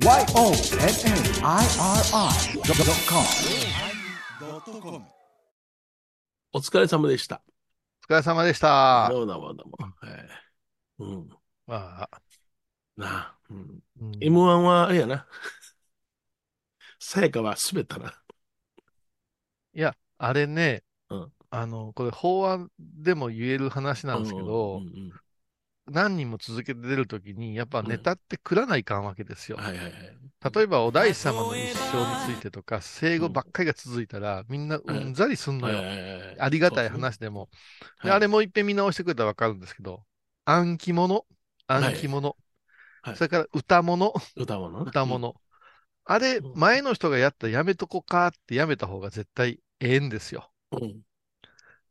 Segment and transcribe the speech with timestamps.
[0.00, 0.62] YONNIRI.com
[6.52, 7.42] お疲れ様でした。
[8.08, 9.08] お疲れ様でした。
[9.10, 9.76] どうもどうもどうも。
[9.80, 10.28] はい
[11.00, 11.28] うん。
[11.66, 12.20] まあ、
[12.96, 13.36] なあ。
[13.50, 13.82] うん。
[14.00, 15.26] うん M1 はあれやな。
[17.00, 18.14] さやかは滑ったな。
[19.74, 25.12] いや、あれね、うんあの、これ、法案でも言える話なんですけど、うんうん
[25.90, 29.64] 何人も続けて出るときに、やっぱネタって食らないかんわけですようん。
[29.64, 30.18] はいはいはい。
[30.54, 35.78] 例えば、お大師様の一生についてとか、生後ばっかりが続いたら、みんなうんざりすんのよ。
[36.38, 37.48] ありがたい話でも。
[38.02, 40.04] であれもいっぺん見直してくれたらわかるんですけど、
[40.44, 41.26] 暗記物、
[41.66, 42.36] 暗記物、
[43.02, 44.84] はいそれから歌物、歌物？
[44.84, 45.06] な歌。
[45.06, 45.36] 物。
[46.04, 50.50] あれ、うん前の人がやったらやめとこかってやめた方が絶対ええんですよ。
[50.72, 51.02] うん。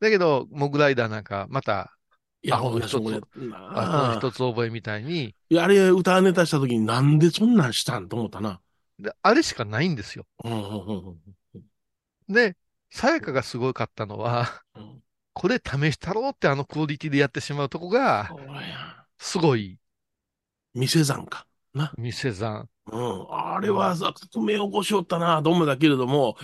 [0.00, 1.97] だけど、モグライダーなんか、また、
[2.48, 3.20] いや、アホの一つ俺
[3.52, 8.60] ああ一つ覚えみたいに、いや、あれ歌ネタした時になんでそんなんしたんと思ったな。
[8.98, 10.24] であれしかないんですよ。
[10.44, 11.16] うんうんうん
[12.28, 12.56] で、
[12.90, 15.02] さやかがすごかったのは、うん。
[15.32, 18.30] これ試したろうってあのクオリティでやってしまうとこが。
[19.18, 19.78] すごい
[20.74, 21.46] 店山か。
[21.96, 22.68] 店算。
[22.90, 23.26] うん。
[23.30, 26.36] あれはさ、革命起こしよったなと思うんだけれども、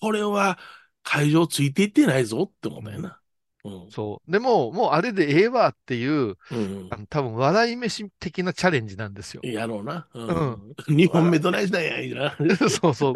[0.00, 0.58] これは
[1.02, 3.20] 会場ついていってないぞって思ったよな。
[3.66, 3.90] うん。
[3.90, 4.30] そう。
[4.30, 9.40] でも、もうあれでええわっていう、うんあの多分笑い飯的なチャレンジなんですよ。
[9.44, 10.06] やろうな。
[10.14, 10.74] うん。
[10.88, 12.36] 二本目どないしたんや、いいな。
[12.68, 13.14] そうそう。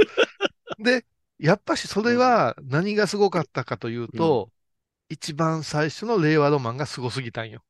[0.83, 1.05] で、
[1.39, 4.51] やっぱしそれは何がすごかったかというと、
[5.09, 7.63] 一番最初の令和ロマンがすごすぎたんよ。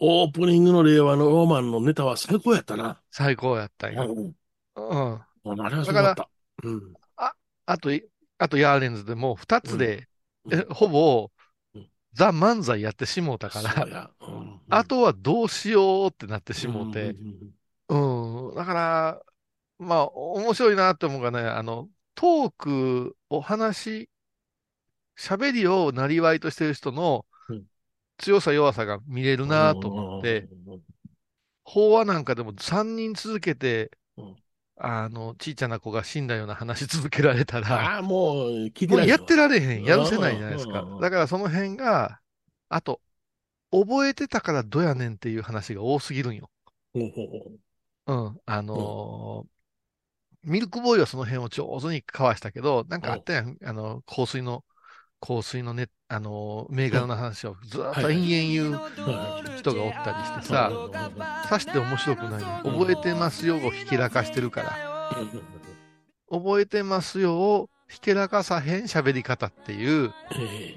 [0.00, 3.00] オープニングの令和のロマンのネタは最高やったな。
[3.10, 4.34] 最高やったんよ。
[4.76, 5.20] うん。
[5.44, 5.60] うん。
[5.60, 6.28] あれはすごかった。
[6.64, 6.94] うん。
[7.66, 8.04] あと、い
[8.38, 10.08] あとヤーレンズでも二つで、
[10.44, 11.28] うんえほぼうん、
[12.16, 14.10] ザ・漫才やってしもうたから、そうや。
[14.20, 14.60] うん。
[14.70, 17.54] あとはどうしようってなってしもうて、んん
[17.88, 18.54] うん。
[18.54, 19.22] だから、
[19.78, 24.08] まあ、面白いなって思うがね、あの、トーク、お話、
[25.18, 27.66] 喋りをなりわいとしてる人のうん。
[28.18, 30.48] 強さ弱さが見れるなと思って、、
[31.64, 33.90] 法話なんかでも3人続けてうん、
[34.76, 41.00] あの、ちいちゃな子が死んだような話続けられたら、ああ、もう、聞いてないやってられへん、やるせないじゃないですかうん。
[41.00, 42.20] だからその辺が、
[42.68, 43.00] あと、
[43.72, 46.50] 覚えてたからどやねんっていう話が多すぎるんよ。
[48.06, 48.40] うん。
[48.46, 49.56] あのー
[50.44, 53.58] ミルクボーイはその辺を上手にかわしたけど、なんかあったやん。
[53.64, 54.64] あの、香水の、
[55.20, 62.60] 香水のね、あのー銘柄の話をずーっと延々言うは人がおったりしてうさ、んさして面白くないね。
[62.64, 64.76] 覚えてますよをひけらかしてるから。
[66.30, 70.76] 覚えてますよをひけらかさへん喋り方っていう、え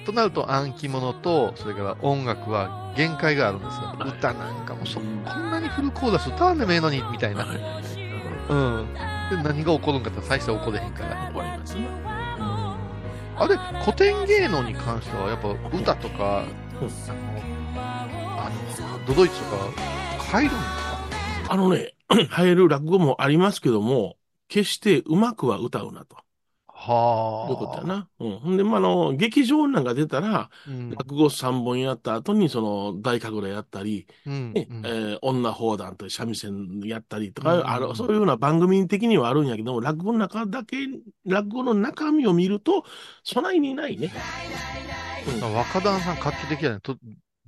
[0.00, 3.88] うんとなると暗記物と、それから音楽は限界があるんですよ。
[3.88, 7.44] はい歌なんかもそ、こんなにフルコーラス歌わんでもええのに、みたいな。
[7.44, 8.08] えはい
[8.48, 8.94] うん。
[9.30, 11.30] で、何が起こるんかって大して起これへんから。
[11.30, 12.07] 怒りますね。
[13.40, 16.44] あれ、古典芸能に関しては、やっぱ歌とか、
[16.80, 16.88] うん
[17.78, 19.72] あの、あの、ドドイツとか
[20.30, 20.64] 入るんです
[21.48, 21.52] か？
[21.52, 21.94] あのね、
[22.30, 24.16] 入る落語もありますけども、
[24.48, 26.16] 決してうまくは歌うなと。
[26.80, 28.08] はいうことやな。
[28.20, 28.38] うん。
[28.38, 30.90] ほんで、まあ、あの、劇場なんか出たら、うん。
[30.90, 34.52] 落語3本やった後に、その、大神楽やったり、うん。
[34.52, 40.76] ねうんえー女砲弾と三味線やったりとか、うんあの、そういうような番組的にはあるんやけども、落語の中だけ、
[41.26, 42.84] 落語の中身を見ると、
[43.24, 44.12] そないにないね。
[45.52, 46.80] 若旦さん画期的やね。
[46.80, 46.96] と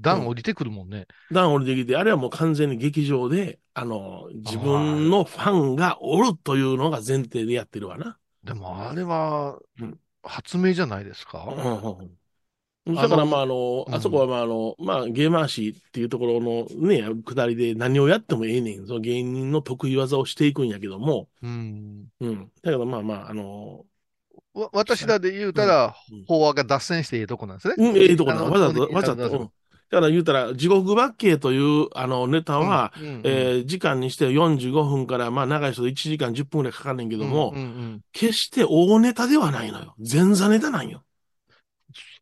[0.00, 1.06] 段降りてくるもんね。
[1.30, 8.18] 段降りてきて、あれはもう完全に劇場で、あの、自分のファンがおるというのが前提でやってるわな。
[8.44, 11.46] でも、あれはうん、発明じゃないですか？
[11.48, 18.86] うんだから、まあ、あの、うんあそこは、まあ、あの、まあ、芸回しっていうところのね、下りで何をやってもええねん。
[18.86, 22.08] その芸人の得意技をしていくんやけども、うん。
[22.20, 22.50] うん。
[22.62, 23.84] だけど、まあまあ、あの、
[24.54, 27.74] わ私らで言うたらうん、法話が脱線していいとこなんですね。
[27.76, 28.42] うん、ええとこな。
[28.42, 29.52] わざと、そうわざと。
[29.90, 39.94] だから言うたら、地獄バッケーという、あの、ネタは、うんうんえー時間にして45分から、まあ、長い人で1時間10分ぐらいかかんねんけども、うんうんうん決して大ネタではないのよ。
[39.98, 41.02] 前座ネタなんよ。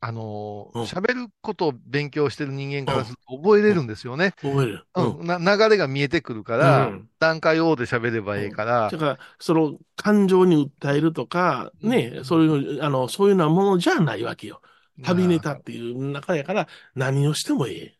[0.01, 4.33] あの喋ることを勉強してる人間からすると覚えれるんですよね。
[4.43, 4.87] 覚える。
[4.95, 5.27] うん。
[5.27, 14.61] な流れが見えてくるから、うん段階王で喋ればいいからだ、から、その、感情に訴えるとか、ね、うんそういう、あの、そういうようなものじゃないわけよ。
[15.03, 17.99] 旅ネタっていう中やから、何をしてもええ。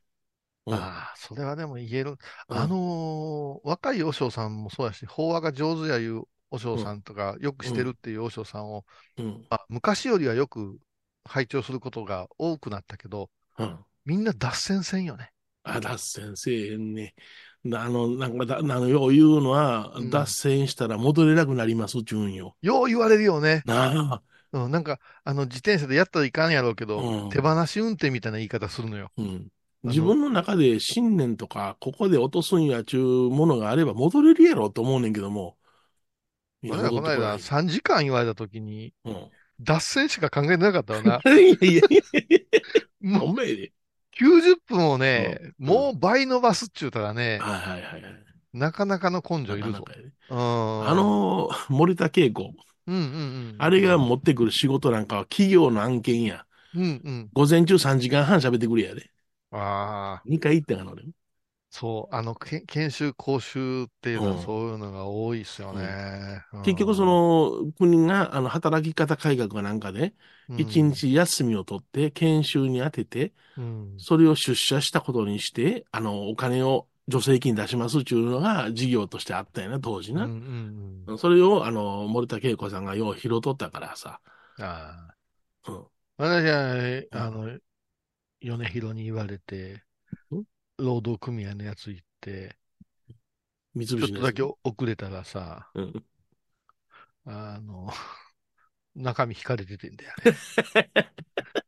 [0.67, 2.11] うんああ、それはでも言える。
[2.49, 8.85] うんあのー若い和尚さんもそうやし、法話が上手やいう和尚さんとか、よくしてるっていう和尚さんを、
[9.17, 9.47] うん。
[9.51, 10.79] まあ、昔よりはよく
[11.25, 13.79] 拝聴することが多くなったけど、うん。
[14.05, 15.33] みんな脱線せんよね。
[15.63, 17.15] あ、脱線せえへんね。
[17.75, 22.57] あの、なんかだ、あの、よう言うのは、うん脱線したら戻れなくなりますっちゅうんよ。
[22.63, 23.63] よう言われるよね。
[23.67, 24.23] なあ。
[24.53, 29.11] うん、なんか、あの、自転車でやったらいかんやろうけど、うん手放し運転みたいな言い方するのよ。
[29.17, 29.27] うん。
[29.85, 35.57] の自分の中で信念とか、ここで落とすんやちゅうものがあれば戻れるやろと思うねんけども。
[36.63, 39.31] いやこの間戻ってこない3時間言われたときに、うん。
[39.61, 41.21] 脱線しか考えてなかったわな。
[41.27, 42.27] いやいやいやい
[43.01, 43.73] や、もうおめえで。
[44.19, 48.25] 90分をね、うんもう倍伸ばすっちゅうたらね、はいはいはいはい。
[48.53, 50.03] なかなかの根性いるぞなかな。
[50.03, 50.91] か。
[50.91, 52.53] あ、のー、森田恵子、
[52.93, 53.05] うんうんう
[53.55, 53.59] ん。
[53.59, 56.47] あれが持ってくる仕事なんかは企業の案件や。
[56.75, 57.33] うんうん。
[57.35, 59.11] 午前中3時間半喋ってくれやで。
[59.51, 61.05] ああ、2回行ったがな、俺。
[61.71, 66.43] そう、あの、け研修、講習っていうのうんはそういうのが多いっすよね。
[66.53, 70.15] うん結局そ、の国があの働き方改革かなんかで、
[70.49, 80.25] うん一、日休みを取って研修に当てて、うんそれを出社したことにして、あの、お金を助成金出しますっていうのが事業としてあったよな、当時な。
[80.25, 81.19] うんうんうん。
[81.19, 84.21] それを、あの、森田恵子さんがよう拾っとったからさ。
[84.59, 85.09] あ
[85.67, 85.73] あ。
[85.73, 85.87] うん。
[86.19, 87.59] 私は、あの、
[88.41, 89.83] 米広に言われて
[90.35, 90.45] ん、
[90.77, 92.57] 労働組合のやつ行って、
[93.09, 93.17] ちょっ
[93.75, 96.05] 三菱のやつとだけ遅れたらさ、うん。
[97.25, 97.91] あの、
[98.95, 100.33] 中身引かれててんだよね。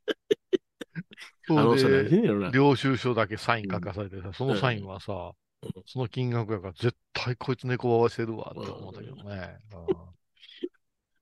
[1.54, 2.50] それで。
[2.52, 5.32] 領収書だけサイン書かされてさ、そのサインはさ
[5.62, 9.58] うん、その金額やから絶対こいつ猫合わせるわって思ったけどね。
[9.74, 10.10] うん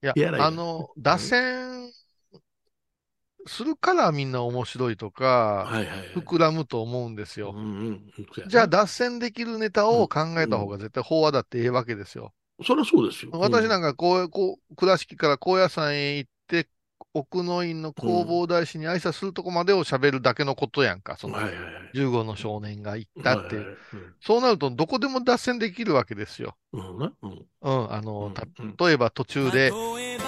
[0.00, 1.90] いやあの、脱線
[3.46, 6.08] するからみんな面白いとか、はいはいはい。
[6.14, 7.52] 膨らむと思うんですよ。
[8.46, 12.32] じゃあ、脱線できるネタを考えた方が絶対飽和だってええわけですよ。
[12.64, 13.32] そりゃそうですよ。
[13.34, 16.37] 私なんか、かこう、こう、倉敷から高野山へ行って、
[17.18, 21.16] 奥の院の弘法大師に挨拶するとこまでを喋るだけのことやんか。
[21.16, 21.90] そのはいはいはい。
[21.92, 23.66] 15の少年が行ったって
[24.20, 26.56] そうなると、どこでも脱線できるわけですよ。
[26.72, 26.88] うん。
[26.90, 27.12] うんな。
[27.22, 27.30] うん。
[27.60, 27.92] うん。
[27.92, 28.32] あの、
[28.78, 30.27] 例えば途中で、あ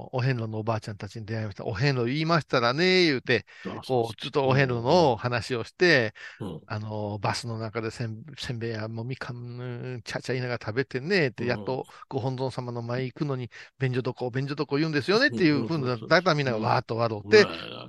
[0.00, 1.64] の、お遍路のおばあちゃんたちに出会いました。
[1.64, 3.46] お遍路言いましたらね、言うて、
[3.86, 6.60] こう、ちょっとお遍路の話をして、うん。
[6.66, 17.44] あの、バスの中でせんせんべいやもみかん、うんちゃちゃ言いながら食べてね、って、やっとご本尊様の前行くのに、便所どこ、便所どこ言うんですよねっていうふうな、だいたいみんながわーっと笑って、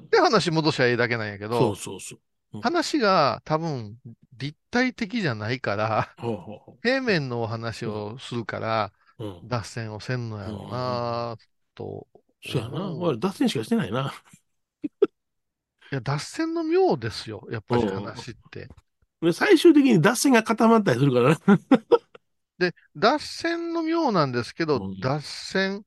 [0.10, 2.20] で、話戻しゃええだけなんやけそどう、そうそう。
[2.62, 3.98] 話が多分
[4.38, 6.16] 立体的じゃないから、
[6.84, 8.92] 平面のお話をするから。
[9.44, 11.38] 脱線をせんのやろうな
[11.76, 12.08] と。
[12.44, 12.80] そうやな。
[12.88, 14.14] うん俺、脱線しかしてないな。
[15.92, 18.70] いや、脱線の妙ですよ、やっぱりうん話って。
[19.22, 21.60] で最終的に脱線が固まったりするからな。
[22.58, 25.86] で、脱線の妙なんですけど、うん脱線、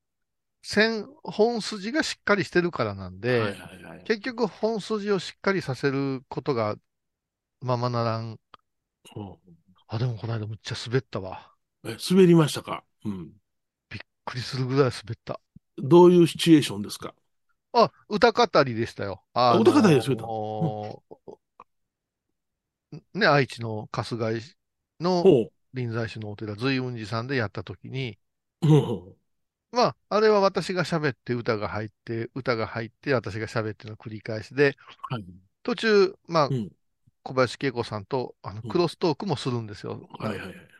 [0.63, 4.05] 線、本筋がしっかりしてるからなんで、はいはいはい。
[4.05, 6.77] 結局本筋をしっかりさせることが
[7.61, 8.39] ままならん。
[9.17, 9.37] うん
[9.89, 11.55] あ、でもこの間むっちゃ滑ったわ。
[11.85, 12.85] え、滑りましたか？
[13.05, 13.33] うん。
[13.89, 15.41] びっくりするぐらい滑った。
[15.79, 17.15] どういうシチュエーションですか？
[17.73, 19.23] あ、歌語りでしたよ。
[19.35, 21.37] あ歌語りで滑ったのー
[23.15, 24.57] ね、愛知の春日井
[25.03, 28.19] のほ臨済宗のお寺、随雲寺さんでやったときに、
[28.63, 28.67] う。
[28.69, 29.17] うん
[29.73, 34.77] まあ、あれは私が喋って歌が入って、歌が入って私が喋っての繰り返しで、
[35.11, 35.25] はい。
[35.63, 36.71] 途中、まあ、うん
[37.25, 40.09] 小林恵子さんとあのうんクロストークもするんですよ。
[40.21, 40.74] はいはいはい。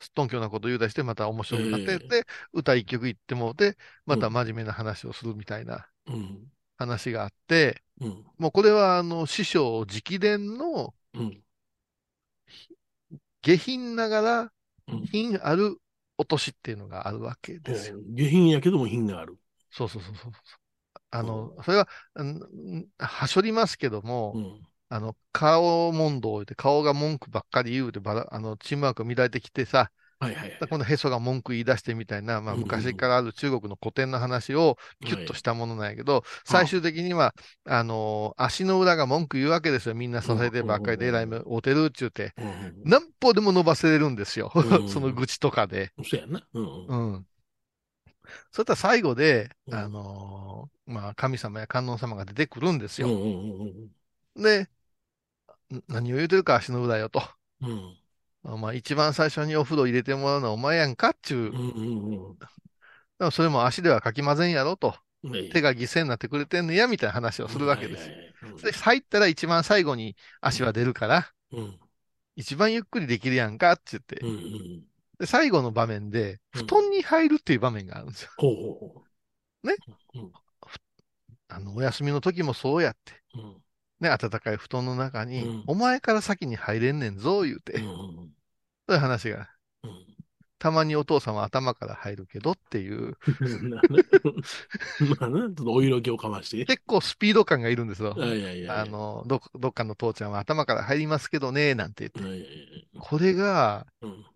[0.00, 6.50] すっとんきょうなこと言うたりして、また面白くなって、ええで、歌一曲言ってもうて、また真面目な話をするみたいなうん。
[6.78, 8.24] 話があって、うん。
[8.38, 11.42] もうこれはあの師匠直伝のうん。
[13.42, 14.52] 下品ながら
[14.88, 15.78] うん品ある
[16.18, 17.98] 落としっていうのがあるわけですよ。
[18.08, 19.38] 下品やけども品がある。
[19.70, 20.32] そうそうそうそう。
[21.10, 24.66] あの、それは、うんはしょりますけども、うん。
[24.88, 29.90] あの、顔問答を言って、顔が文句ばっかり言うて、ばらあの、チームワーク乱れてきてさ、
[30.20, 30.68] はいはいはい。
[30.68, 39.94] このへそが文句言い出してみたいな、まあ、昔からある中国の古典の話をキュッとしたものなんやけど、最終的には、あのー足の裏が文句言うわけですよ。
[39.94, 42.32] みんな支えてばっかりで、えらい目おてるっちゅうて。
[42.84, 44.60] 何歩でも伸ばせれるんですよう。
[44.60, 45.92] ん その愚痴とかで。
[45.98, 46.04] うん。
[46.04, 46.42] そうやな。
[46.52, 47.14] うんうん。
[47.14, 47.26] うん。
[48.50, 53.08] そしたら最後で、うんあのーまあ、神様や観音様が出てくるんですよ。
[54.36, 54.68] で、ん
[55.88, 57.22] 何を言うてるか足の裏よと。
[57.60, 57.98] うん。
[58.44, 58.60] うん。
[58.60, 61.50] まあ、一番最初にお風呂入れてもらうのはお前やんかっちゅう。
[61.50, 62.38] うんうん
[63.18, 64.94] でもそれも足ではかきまぜんやろと。
[65.24, 65.32] うん。
[65.32, 68.10] ね手が犠牲になってくれてんねや、みたいな話をするわけです。
[68.80, 71.78] 入ったら一番最後に足は出るから、うん。
[72.36, 74.84] 一番ゆっくりできるやんかって言って、うんうん。
[75.18, 78.30] で、最後の場面で、うん布団に入るっていう場面があるんですよ。
[78.36, 79.08] ほうほうほ
[81.48, 83.12] あの、お休みの時もそうやって。
[84.00, 87.74] ね、暖かい布団の中に、うんお前から先に入れんねんぞ、言うて。
[87.74, 87.86] うんう
[88.24, 88.34] ん
[88.88, 89.48] そういう話が。
[89.82, 90.18] うん
[90.60, 93.16] たまにお父さんは頭から入るけどっていう、
[93.70, 93.78] ま
[95.20, 96.64] あね、ちょっとお色気をかまして。
[96.64, 98.14] 結構スピード感がいるんですよ。
[98.16, 98.80] いやいやいや。
[98.80, 102.20] あの、ど、どっかの父ちゃんは頭から入りますけどね、なんて言って。
[102.20, 104.26] いやいやいやこれが、うん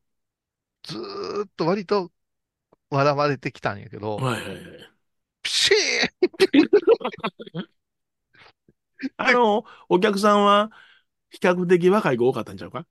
[0.84, 2.10] ずーっと割と
[2.90, 4.62] 笑われてきたんやけど、はいはいはい。
[5.42, 7.68] ピシー
[9.16, 10.70] あの、お客さんは
[11.30, 12.86] 比較的若い子多かったんちゃうか？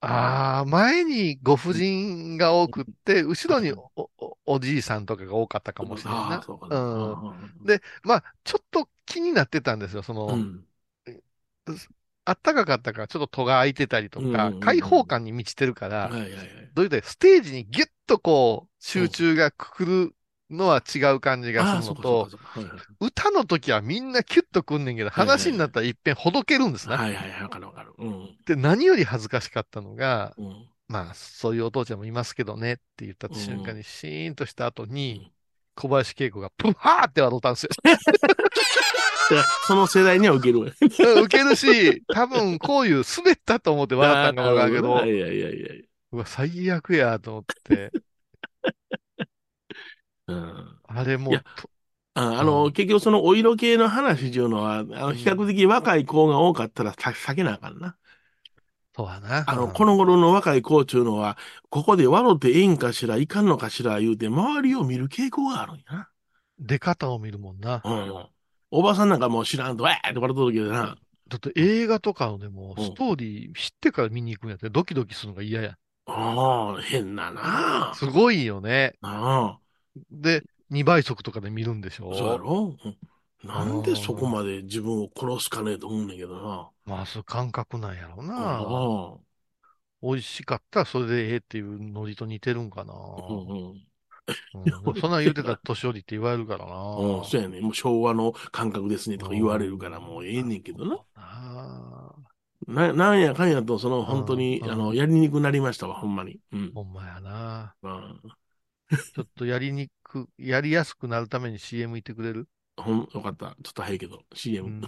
[0.00, 6.42] ああ、前にご婦人が多くって、後ろにおおおじいさんとかが多かったかもしれんなああ、。
[6.42, 6.76] そうかな。
[6.80, 10.02] うんで、まあ、ちょっと気になってたんですよ。
[10.02, 10.66] その、うん。
[12.24, 16.70] あったかかったから、ちょっと戸が開いてたりとかうんうんうん、開放感に満ちてるから、はいはいはい。
[16.74, 20.14] どういうとステージにギュッとこう、集中がくくる
[20.52, 22.28] のは違う感じあがあ、するのと
[23.00, 26.96] 歌の時はみんなキュッとくんねんけど、話になったらいっぺんほどけるんですね。
[26.96, 27.92] はいはいはい、わかるわかる。
[27.98, 28.36] うん。
[28.46, 30.68] で、何より恥ずかしかったのが、うん。
[30.88, 35.32] まあ、そういうお父ちゃんもいますけどねって言った瞬間うにシーンとした後うんに、
[35.74, 37.70] 小林恵子がプハーって笑ったんですよ。
[39.66, 40.66] その世代には受けるわ。
[41.22, 45.68] ウケるし、多分こういう滑ったと思って笑ったんかもわからんけどい、やいやいやいや。
[46.12, 47.90] うわ、最悪やと思って、
[50.26, 50.80] うん。
[50.84, 51.44] あれもいうや、
[52.14, 57.98] ああの、うん結局そのお色系の話っていうのは、あの、比較的若い子が多かったらさ避けなあかんな。
[58.94, 59.44] そうやな。
[59.48, 61.36] あの、うんこの頃の若い子っていうのは、
[61.70, 66.08] ここで笑ってええんかしら、いかんのかしら言うて、周りを見る傾向があるんやな。
[66.58, 67.82] 出方を見るもんな。
[67.84, 68.28] うん。
[68.70, 70.96] おばさんなんかもう知らんと、わーって笑った時でな。
[71.28, 75.76] だって映画とかのでも、うんストーリー知ってから見に行くんやって、ドキドキするのが嫌や。
[76.06, 77.94] ああ、変なな。
[77.94, 78.94] すごいよね。
[79.02, 79.61] あ
[80.10, 82.14] で、2倍速とかで見るんでしあ、ょ？
[82.14, 82.96] そうやろ、うん
[83.44, 86.70] なんでそこまで自分を殺すかねえと思うねんけどな。
[86.84, 88.60] まあ、そういう感覚なんやろうあな。
[88.62, 89.18] あ。
[90.02, 92.92] 美味しかったらそれでええっていうノリと似てるんかな。
[92.94, 93.86] うんうん。
[94.54, 96.72] うんそんなん言うてたら年寄りって言われるからな。
[96.96, 97.60] うん、そうやね。
[97.60, 100.98] もう昭和の感覚ですねとか言われるからもうええねんけどな。
[101.14, 102.14] あ
[102.66, 106.40] な、なんやかんやと、その本当に、うんあの、やりにくくなりましたわ、ほんまに。
[106.52, 106.74] うんあ、。
[106.74, 107.74] ほんまやな。
[107.82, 108.20] うん
[109.14, 112.48] ちょっとやりにく、やりやすくなるために CM 言ってくれる？
[112.76, 113.56] ほん、よかった。
[113.62, 114.68] ちょっと早いけど、CM。
[114.68, 114.80] うん。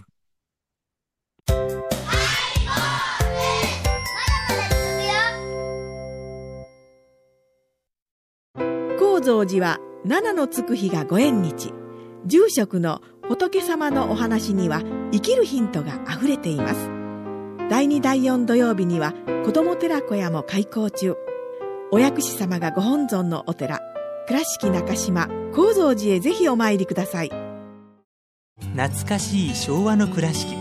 [8.98, 11.72] 高蔵寺は七のつく日がご縁日。
[12.26, 14.82] 住職の仏様のお話には
[15.12, 16.90] 生きるヒントがあふれています。
[17.70, 19.12] 第2第4土曜日には
[19.44, 21.16] 子ども寺小屋も開校中。
[21.90, 23.93] お薬師様がご本尊のお寺
[24.26, 27.32] 倉敷中島・高蔵寺へぜひお参りください。
[28.74, 30.56] 懐かしい昭和の倉敷。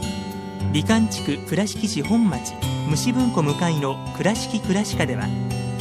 [0.74, 2.54] 美観地区倉敷市本町
[2.90, 5.28] 虫文庫向かいの「倉敷倉歯科」では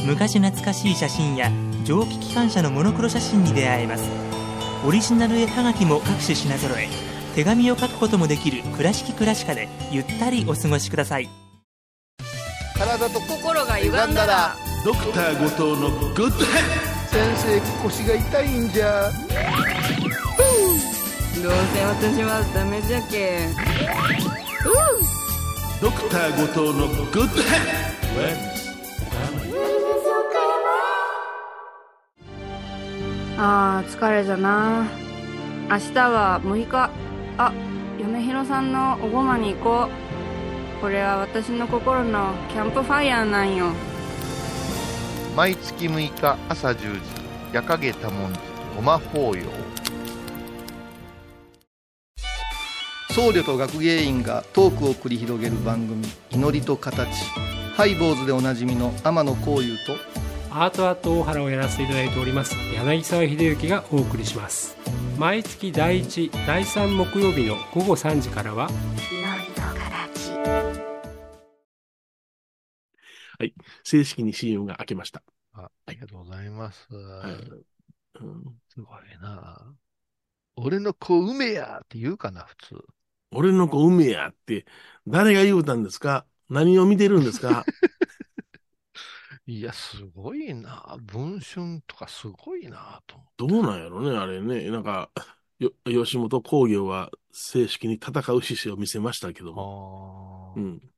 [0.05, 1.51] 昔懐かしい写真や
[1.83, 4.05] 蒸気機関車のモノクロ写真に出会えます。
[4.87, 6.87] オリジナル絵はがきも各種品揃え
[7.35, 11.29] 手紙を書くこともできる「倉敷倉歯科」でゆったりお過ごしください。
[12.77, 19.11] 体と心が歪んだらドクター後藤のグッドヘッ先生腰が痛いんじゃ。
[21.43, 23.49] どうせ私はダメじゃけ
[25.81, 27.83] ドクター後藤のグッドヘッ
[33.37, 34.87] あー疲れじゃな。
[35.69, 36.89] 明日は6日。
[37.37, 37.51] あ
[37.99, 40.81] 嫁ひろさんのおごまに行こう。
[40.81, 43.71] これは私の心のキャンプファイヤーなんよ
[45.35, 46.99] 毎月6日朝10時
[47.53, 48.39] 夜影多文字
[48.75, 49.43] ごま法要
[53.09, 57.09] 僧侶と学芸員がトークを繰り広げる番組「祈りと形」
[57.75, 59.95] ハイ坊主でおなじみの天野幸雄と
[60.51, 64.77] アートアート大原をやらせていただいております柳沢秀幸がお送りします。
[65.17, 68.69] 毎月第1第3木曜日の午後3時からは
[73.83, 75.21] 正式に CM が開けました。
[75.53, 76.87] あありがとうございます。
[76.93, 77.31] はい
[78.21, 79.75] うんすごいな。
[80.55, 82.75] 俺の子梅やって言うかな、普通。
[83.31, 84.65] 俺の子梅やって、
[85.07, 86.25] 誰が言うたんですか？
[86.49, 87.65] 何を見てるんですか？
[89.45, 90.97] いや、すごいな。
[91.01, 94.69] 文春とかすごいなと思どうなんやろね、あれね。
[94.69, 95.09] なんか、
[95.59, 100.53] よ吉本興業は正式に戦う姿勢を見せましたけども。
[100.55, 100.59] う。
[100.61, 100.92] うん。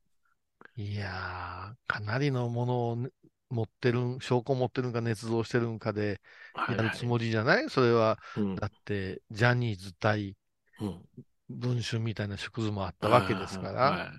[0.76, 3.10] いやー、かなりのものをね
[3.48, 6.20] 持ってるん、証拠持ってるんか、捏造してるんかで
[6.54, 6.76] はいはい。
[6.76, 7.70] やるつもりじゃない？
[7.70, 8.56] それは、うん。
[8.56, 10.36] だって、ジャニーズ対
[10.80, 11.08] うん。
[11.48, 14.10] 文春みたいな縮図もあったわけですから。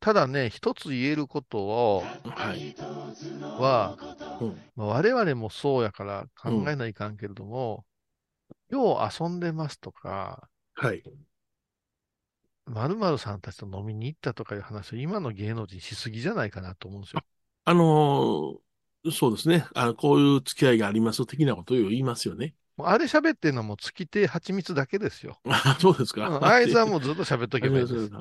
[0.00, 2.76] ただね、一つ言えることを、はい。
[3.56, 3.96] は、
[4.40, 4.62] うん。
[4.76, 7.84] まあ我々もそうやから考えないかんけれども、
[8.70, 11.02] よう遊んでますとか、はい。
[12.66, 17.22] 〇〇さんたちと飲みに行ったとかいう話を今の芸能人しすぎじゃないかなと思うんですよ。
[17.64, 18.64] あのー
[19.12, 19.66] そうですね。
[19.74, 22.54] あの、こういう付き合いがあります的なことを言いますよね。
[22.76, 25.38] もうあれ喋ってるのはもう月手蜂蜜だけですよ。
[25.44, 26.28] あ そうですか。
[26.28, 28.10] うんあいつはもうずっと喋っとけばいいんです。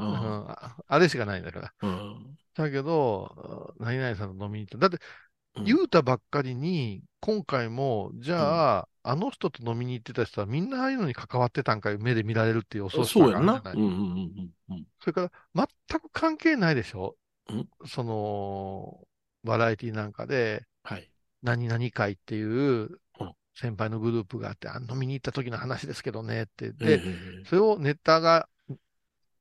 [0.88, 1.74] あれしかないんだから。
[1.82, 2.38] うん。
[2.54, 4.90] だけど、何々さんと飲みに行った。
[4.90, 13.74] だって、うん言うたばっかりに、今回も、じゃあ、あの人と飲みに行ってた人はみんなああいうのに関わってたんかい、目で見られるっていう恐ろしじゃない。
[13.74, 15.22] うんうんうんうんそれか
[15.54, 17.16] ら、全く関係ないでしょ
[17.50, 19.08] うんその、
[19.44, 21.10] バラエティなんかで、はい。
[21.42, 26.68] 何々会っていううん先輩のグループがあって、あ飲みに行った時の話ですけどねって。
[26.68, 28.48] えで、えそれをネタが、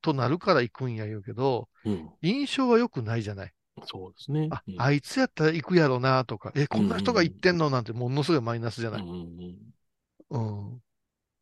[0.02, 2.10] となるから行くんや言うけど、うん。
[2.22, 3.52] 印象は良くないじゃない。
[3.84, 4.48] そうですね。
[4.50, 7.70] あう、んあいつやったら行くやろなとか、え、こんな人が行ってんの？
[7.70, 9.02] なんてものすごいマイナスじゃない？
[9.02, 9.72] うん
[10.30, 10.82] うん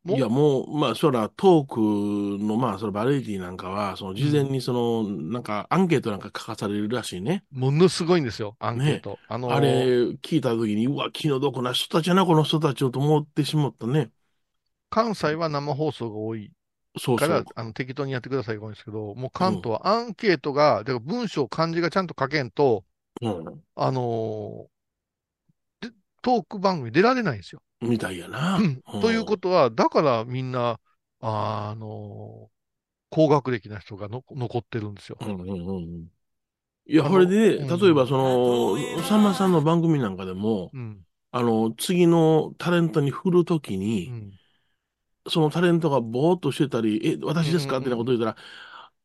[0.07, 7.43] いや、もう、まあ、そら、トークの、まあ、そのバラエティなんかは、その、事前に、その、なんか、アンケートなんか書かされるらしいね。
[7.51, 9.19] ものすごいんですよ、アンケート。
[9.29, 9.53] あのー。
[9.53, 9.85] あれ、
[10.23, 14.09] 聞いたときに、うわ、気の毒な人たちやな、この人たちをと思ってしまったね。
[14.89, 16.51] 関西は生放送が多い
[17.15, 17.55] から、そうそう。
[17.55, 22.85] あの適当にやってくださいが多いんですけど、もう関東はアンケートが、だから文章、漢字がちゃんと書けんと、
[23.21, 23.63] うん。
[23.75, 24.71] あのー
[25.81, 25.89] で
[26.21, 27.61] トーク番組出られないんですよ。
[27.81, 28.57] みたいやな。
[28.57, 30.79] うんということは、だからみんな、
[31.19, 32.51] あのー
[33.13, 35.17] 高学歴な人がの残ってるんですよ。
[35.19, 36.07] うんうんうんうん。
[36.87, 41.05] いや、これでね、うん例えばその、さんまさんの番組なんかでも、うん。
[41.31, 44.31] あの、次のタレントに振るときうに、ん。
[45.27, 47.77] そのタレントがぼーっとしてたり、え、私ですか？
[47.79, 48.35] ってなこと言ったら、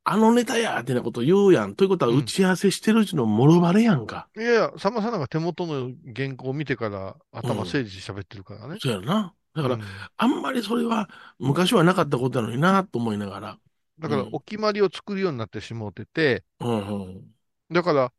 [0.04, 1.74] あのネタやってなこと言うやん。
[1.74, 4.28] ということは、うん打ち合わせしてるうちのもろバレやんか。
[4.36, 8.76] いやいや、さんまさんなんか手元の原稿を見てから頭整理して喋ってるからね。
[8.80, 9.34] そうやな。
[9.54, 9.82] だから、うん
[10.16, 13.58] あんまりそれは昔はなかったことなのになと思いながら。
[13.98, 17.24] だからうんお決まりを作るようになってしもうてて、うんうん。
[17.72, 18.12] だから、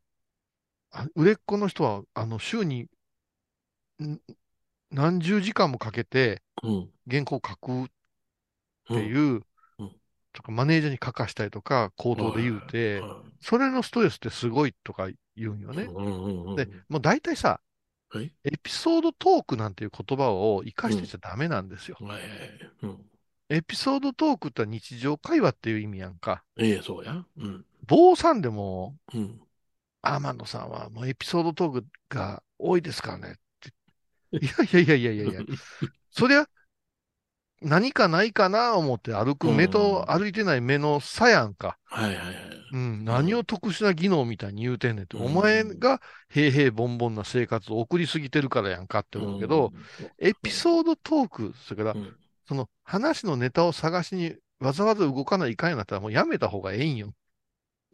[0.90, 2.88] あ売れっ子の人は、あの、週に、
[4.02, 4.18] ん
[4.90, 6.90] 何十時間もかけてうん。
[7.10, 7.86] 原稿を書くっ
[8.88, 9.42] てういう、うん
[10.32, 13.02] とかマネージャーに書かしたりとか、口頭で言うて、ん。
[13.40, 15.82] それのストレスってすごいとか言うんよね。
[15.82, 16.56] うんうんうん。
[16.56, 17.60] で、もう大体さ、
[18.10, 18.32] はい。
[18.44, 21.98] エピソードトークなんていう言葉を活かしてちゃダメなんですよ。
[23.48, 26.44] エピソードトークって日常会話っていう意味やんか。
[26.56, 27.24] ええ、そうや。
[27.36, 27.64] うん。
[27.86, 29.40] 坊さんでも、うん。
[30.02, 33.47] 天野さんはもうエピソードトークが多いですからねって。
[34.32, 34.38] い
[34.74, 35.40] やいやいやいやいやいや、
[36.10, 36.46] そりゃ、
[37.60, 41.76] 何かないかな思って歩く目と歩いてない目の差やんか。
[41.84, 42.34] はいはいはい。
[42.72, 45.16] うん、何を特殊な技能みたいに言うてんねんって。
[45.16, 49.72] うんお前が平々凡々な生活を送りすぎてるからやんかって思うけど、
[50.18, 57.12] エピソードトーク、それからう、ん、その話のネタを探しにわざわざ動かないかんやなったらもうやめた方がええんよ。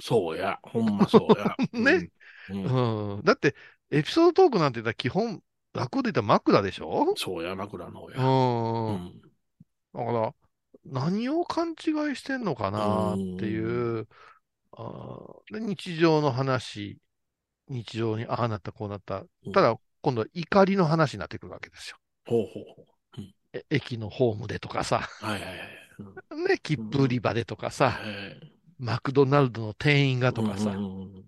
[0.01, 0.59] そうや。
[0.63, 1.55] ほんまそうや。
[1.73, 2.11] ね
[2.49, 2.65] うん。
[2.65, 3.23] うんうん。
[3.23, 3.55] だって、
[3.91, 5.41] エピソードトークなんて言ったら基本、
[5.75, 7.15] 楽で言ったら枕でしょ？
[7.17, 8.19] そうや、枕のや。
[8.19, 8.95] うん。
[8.95, 9.23] うん。
[9.95, 10.35] だから、
[10.85, 14.07] 何を勘違いしてんのかなっていう、
[14.73, 16.99] あーで日常の話、
[17.69, 19.25] 日常にああなった、こうなった。
[19.53, 21.97] ただ、今度は怒りの話になってくるわけですよ。
[22.27, 22.85] ほうほうほ
[23.53, 25.27] え駅のホームでとかさ、う。
[25.27, 25.59] はいはいはい。
[26.31, 31.25] う んね、切符売り場でとかさ、はいマクドナルドの店員がとかさ、うんうんうん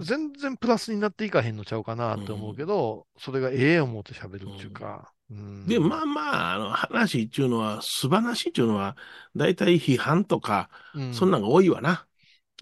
[0.00, 5.12] 全然プラスになっていかへんのちゃうかなって思うけど、それがええ思って喋るっていうか。
[5.30, 8.96] うんで、まあまあ、あの、話っていうのは、素話っていうのは、
[9.34, 12.06] 大体批判とか、うんそんなんが多いわな。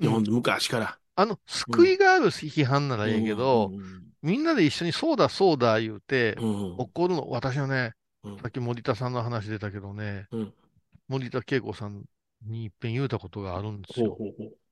[0.00, 0.98] うん日本で昔から。
[1.14, 10.54] あの、救いがある批判ならええけど、うんみんなで一緒にそうだそうだ言うて、うん怒るの、私はね、うんさっき森田さんの話出たけどね、うん
[11.08, 12.04] 森田恵子さん
[12.46, 14.14] に一遍言うたことがあるんですよ。
[14.14, 14.63] ほうほうほううん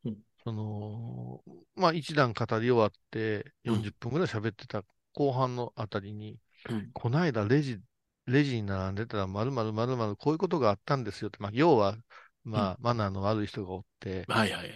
[0.45, 1.41] その、
[1.77, 4.83] まあ一段語り終わってうん40分ぐらい喋ってた
[5.15, 6.39] 後半のあたりに、
[6.71, 7.81] うんこないだレジ、
[8.27, 11.97] レジに並んでたら、まるまるまるまるこういうことがあったんですよって、まあ要は、
[12.45, 14.69] まあ、マナーの悪い人がおって、はいはいはい。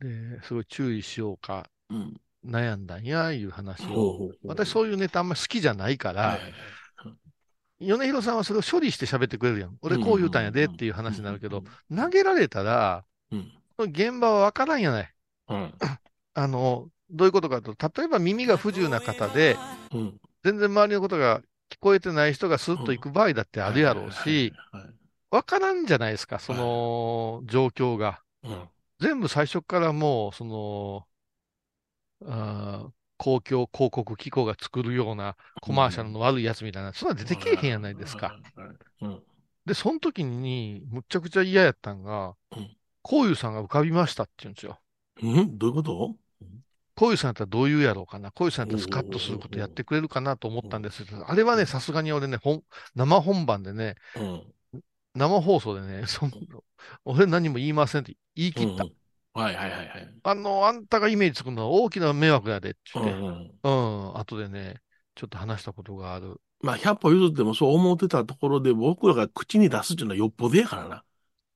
[0.00, 2.20] で、すごい注意しようか、うん。
[2.44, 4.30] 悩んだんや、いう話を。
[4.44, 6.52] 私そういうネタあんまり好きじゃないから、はいはいはい
[7.82, 9.78] 米広さんはそれを処理して喋ってくれるやん。
[9.80, 11.64] 俺こう言うたんやでっていう話になるけど、
[11.94, 13.50] 投げられたら、うん。
[13.84, 15.14] 現場はわからんやない。
[15.48, 15.74] うん。
[16.34, 19.56] あの、どういうことかと、例えば耳が不自由な方で、
[19.92, 20.20] うん。
[20.44, 21.40] 全然周りのことが
[21.70, 24.52] 聞こえてない人がスッと行く場合だってあるやろうし、
[25.30, 28.22] わからんじゃないですか、その状況が。
[28.42, 28.68] はいはい。
[29.00, 31.06] 全部最初からもう、その、
[32.26, 38.34] あー公共広告機構が作るようなコマーシャルの悪いやつみたいな、そんな出てけえへんやないですか。
[39.02, 39.22] うん。
[39.66, 44.78] で、その時に、むっちゃくちゃ嫌やったんがうん、こういうさんが浮かびましたって言うんですよ。
[45.22, 45.58] うん？
[45.58, 46.16] どういうこと？
[46.96, 48.30] こういうさんやったらどういうやろうかな。
[48.30, 52.62] こういうさんやったらスカッとすることやってくれるかなと思ったんですけど、あれはね、さすがに俺ね、本
[52.94, 54.42] 生本番でね、うん。
[55.14, 56.32] 生放送でね、 そん
[57.04, 58.84] 俺何も言いませんって言い切った。
[58.84, 58.92] うん
[59.32, 60.14] はいはいはいはい。
[60.24, 63.50] あの、あんたがイメージつくのは大きな迷惑やでってって、んうん。
[63.62, 63.68] う
[64.12, 64.82] ん、後でね、
[65.14, 66.40] ちょっと話したことがある。
[66.62, 71.04] まあ、100歩譲ってもそう思ってたところで、僕らが口に出すっていうのはよっぽどやからな。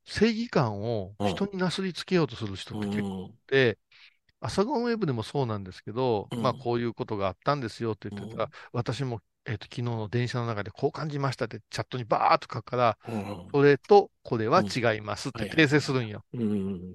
[0.05, 3.25] 正義感を人になすりつけようとする人って結構うん。
[3.27, 3.79] いて、
[4.41, 6.43] 朝ゴンウェブでもそうなんですけど、うん。
[6.43, 8.51] まあこういうことがあったんですよって言ってたら、うん。
[8.73, 13.49] 私も、えっと昨日の電車の中でこう感じましたってチャットにバーっと書くから、うん。
[13.53, 16.25] それとこれは違いますってうん訂正するんよ。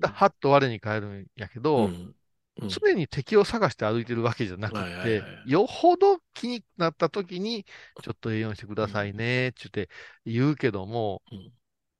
[0.01, 2.15] はっと我に返るんやけど、うん。
[2.61, 2.69] うん。
[2.69, 5.07] 常に敵を探して歩いてるわけじゃなくては
[5.47, 7.65] い、よほど気になった時に、
[8.03, 9.89] ちょっと栄養してくださいねって言って
[10.25, 11.51] 言うけども、うん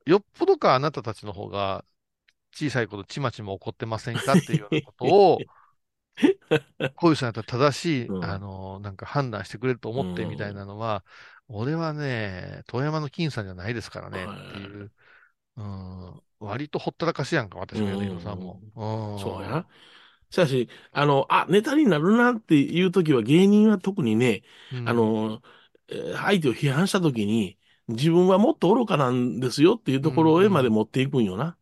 [0.10, 1.86] よっぽどかあなたたちの方が
[2.52, 5.40] 小さい頃ちまちま怒ってませんかっていうようなことを、
[6.96, 8.24] こういう人やったら正しい、うん。
[8.24, 11.04] あの、なんか判断してくれると思ってみたいなのは、
[11.48, 14.92] 俺はね、遠山の金さんじゃないですからねっていう、
[15.58, 18.60] うん、割とほったらかしやんか、私も米広さんも。
[18.76, 19.20] うん。
[19.20, 19.50] そうや。
[19.50, 19.68] な。
[20.32, 24.42] しかし、あの、あ、ネタになるなっていうときは芸人は特にね、
[24.74, 24.90] うん。
[24.90, 25.44] あの、
[25.90, 27.59] えー相手を批判したときに、
[27.90, 31.58] 自分はもっと愚かなんですよっていうところへまで持っていくんよな。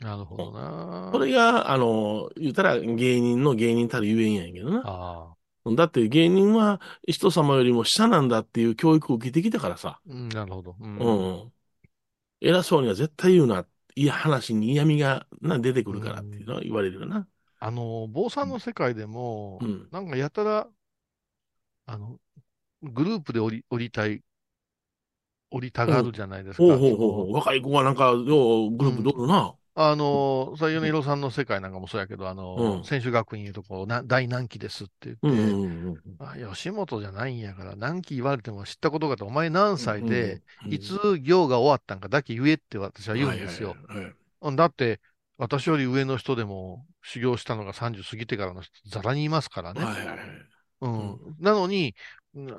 [0.00, 1.10] なるほどな。
[1.12, 5.36] それが、あの、言ったら芸人の芸人たるゆえんやんけどな。
[5.76, 10.00] だって芸人は人様よりも下なんだっていう教育を受けてきたからさ。
[10.08, 10.76] うん、なるほど。
[10.80, 10.84] う。
[10.84, 11.52] うんん。
[12.40, 13.64] 偉そうには絶対言うな。
[13.94, 17.28] いや、話に嫌味がな出てくるからっていうのは言われるよな。
[17.60, 20.66] あの、坊さんの世界でも、うんなんかやたら、
[21.86, 22.18] あの、
[22.82, 24.22] グループで降り、降りたい、
[25.52, 26.64] 降りたがるじゃないですか。
[26.64, 27.22] ほうほうほうほ。
[27.22, 29.54] そうの若い子がなんか、ようグループどるな。
[29.74, 43.76] あの、さ、米広さんの世界なんかもそうやけど、あの、うん選手学院いうとこ、な大難期ですって言って、うんうんうんあ吉本じゃないんやから、難期言われても知ったことがあって、お前何歳で、うんいつ行が終わったんかだけ言えって私は言うんですよ。
[44.54, 45.00] だって、
[45.38, 49.82] 私より上の人でも修行したのが30過ぎてからの人、ざらにいますからね。
[49.82, 50.18] はいはいはい。
[50.82, 51.18] うん。
[51.40, 51.92] なのに、うん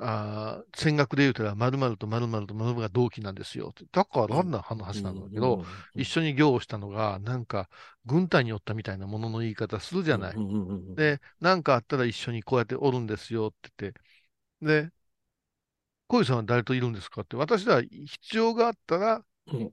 [0.00, 3.84] あー戦学で言うたら、〇〇と〇〇と〇〇が同期なんですよって。
[3.90, 7.68] だから、なんな話なんだけど、一緒に行をしたのが、なんか、
[8.06, 10.36] 軍隊におったみたいなものの言い方するじゃない。
[10.36, 14.00] うんうんうんうん、で、なんかあったら一緒にこうやっておるんですよって言って。
[14.86, 14.92] で、
[16.06, 17.22] 小遊さんは誰といるんですか？
[17.22, 17.36] って。
[17.36, 19.24] 私は必要があったら、うん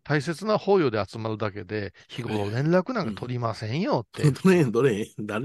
[0.04, 4.32] 大切な法要で集まるだけで、日頃連絡なんか取りませんよって。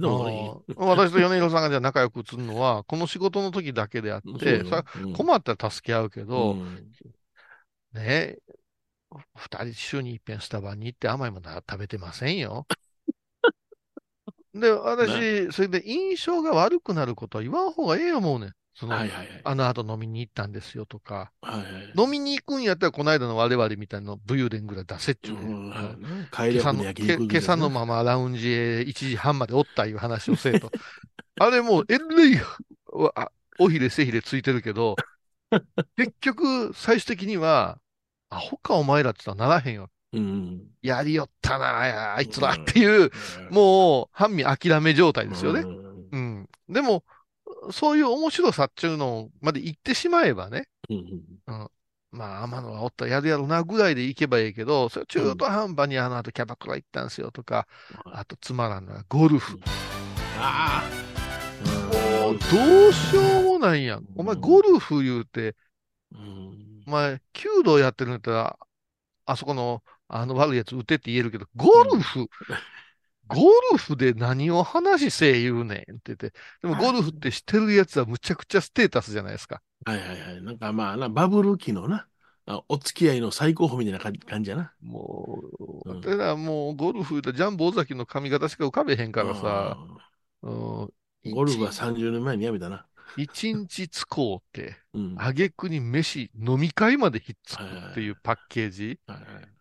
[0.03, 0.35] どれどれ誰
[0.69, 6.93] でも私と米広さんがじゃあ仲良く映るのは、この仕事の時だけであって、さ困ったら助け合うけど、うん。
[7.93, 8.37] ね、
[9.35, 12.67] 二人週に一遍スタバに行って甘いものは食べてませんよ。
[14.55, 18.47] で、私、それで印象が悪くなることは言わん方がええ思うね。
[18.47, 18.53] ん。
[18.79, 19.41] その、はいはいはい。
[19.43, 25.49] あの後飲みに行ったんですよとか、はいはい飲みに行くんやったらこの間の我々みたいなの武勇伝ぐらい出せっちゅうねん。
[25.49, 30.71] うんはいうん帰り今朝のは焼肉け今朝のままラウンジへ1時半までおったいう話をせえと。
[31.41, 32.41] あれもう、えらい、
[33.15, 34.97] あおひれせひれついてるけど、
[35.97, 37.79] 結局、最終的には、
[38.31, 39.91] アホかお前らって言ったらならへんよ。
[40.13, 40.63] うん。
[40.83, 43.11] やりよったな、あいつらっていう、
[43.51, 45.61] もう、半身諦め状態ですよね。
[45.61, 46.49] うんうん。
[46.69, 47.05] でも、
[47.73, 51.71] そういう面白さっていうのまで言ってしまえばね、うん
[52.11, 57.67] まあ、天野がおったらやるやろなぐらいでいけばいいけど、それ中途半端にあの後キャバクラ行ったんすよとか、
[58.05, 58.25] あ。
[58.25, 59.59] とつまらんのはゴルフ。
[60.39, 60.83] あ
[62.23, 64.07] もうどうしようもないやん。
[64.17, 65.57] お前ゴルフ言うて、
[66.87, 68.59] お前弓道やってるんだったら、
[69.27, 72.29] あそこのあの悪いやつ打てって言えるけど、ゴルフ、
[73.29, 76.33] ゴルフで何を話せ言うねんって言って。
[76.63, 79.63] でもゴルフってしてるやつはむちゃくちゃステータスじゃないですか。
[79.85, 80.43] はいはいはい。
[80.43, 82.07] なんかまあな、バブル期のな、
[82.47, 84.73] あお付き合いの最高峰みたいな感じ感じやな。
[84.83, 85.41] も
[85.87, 89.79] う、うんだからもうゴルフ言うたらジャンボ尾崎の髪型しか浮かべへんからさ、
[90.43, 91.31] うんうん。
[91.33, 92.87] ゴルフは30年前にやめたな。
[93.17, 95.17] 一日使うって、うん。
[95.19, 99.01] あげくに飯、飲み会までひっつくっていうパッケージ。
[99.07, 99.57] はいはい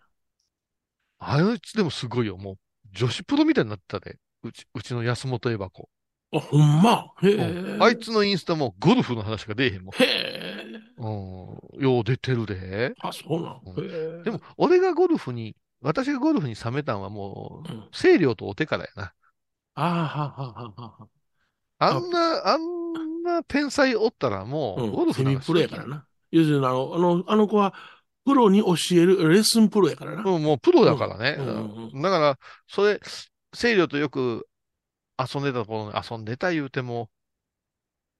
[1.17, 2.37] あのうちでもすごいよ。
[2.37, 2.57] もう、
[2.95, 4.17] 女子プロみたいになったで。
[4.43, 5.89] うち、うちの安本エバ子。
[6.31, 7.11] あ、ほんま？
[7.21, 7.83] へうえん。
[7.83, 9.95] あいつのインスタもゴルフの話が出えへんもん。
[9.95, 10.79] へえ。
[10.97, 11.83] うん。
[11.83, 12.93] よう出てるで。
[13.01, 19.13] あ、そうなのうんでも、俺がゴルフに私がゴルフに冷めたんはもう、うん清涼とお手からやな。
[19.75, 21.07] ああ、ははははは。
[21.79, 26.05] あんな、あんな天才おったらもう、ゴルフなんかセミプロやからな。
[26.31, 27.73] 要するにあの、あの、あの子は、
[28.25, 30.23] プロに教えるレッスンプロやからな。
[30.23, 31.37] うん、もうプロだからね。
[31.37, 32.99] だから、それ、
[33.53, 34.47] 清涼とよく
[35.17, 37.09] 遊んでた頃に遊んでた言うても、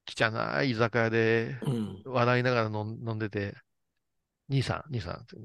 [0.08, 0.32] 汚
[0.63, 2.02] い居酒屋でうん。
[2.06, 3.56] 笑いながら飲んでて、
[4.48, 5.36] 兄さん、兄さんって、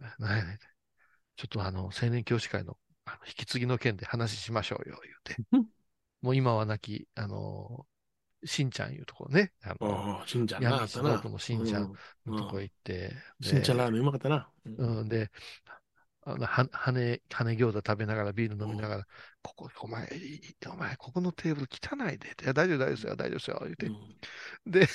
[1.36, 2.76] ちょっとあの、青年教師会の
[3.26, 5.36] 引き継ぎの件で話しましょうよ、言うて。
[6.20, 7.86] もう今は亡き、あの、
[8.44, 9.52] しんちゃんいうところね。
[9.62, 10.70] あの、しんちゃんな。
[10.70, 11.92] 闇スモークのしんちゃん
[12.26, 12.34] うん。
[12.34, 14.48] のとこ行って、しんちゃんラーメンうまかったな。
[14.64, 15.30] うん、で、
[16.22, 19.06] あの、は、羽根、羽根餃子食べながら、ビール飲みながら、
[19.42, 20.08] ここ、お前、
[20.68, 22.28] お前、ここのテーブル汚いで。
[22.42, 23.90] いや、大丈夫、大丈夫ですよ、大丈夫ですよ、言うて。
[24.66, 24.92] で、こ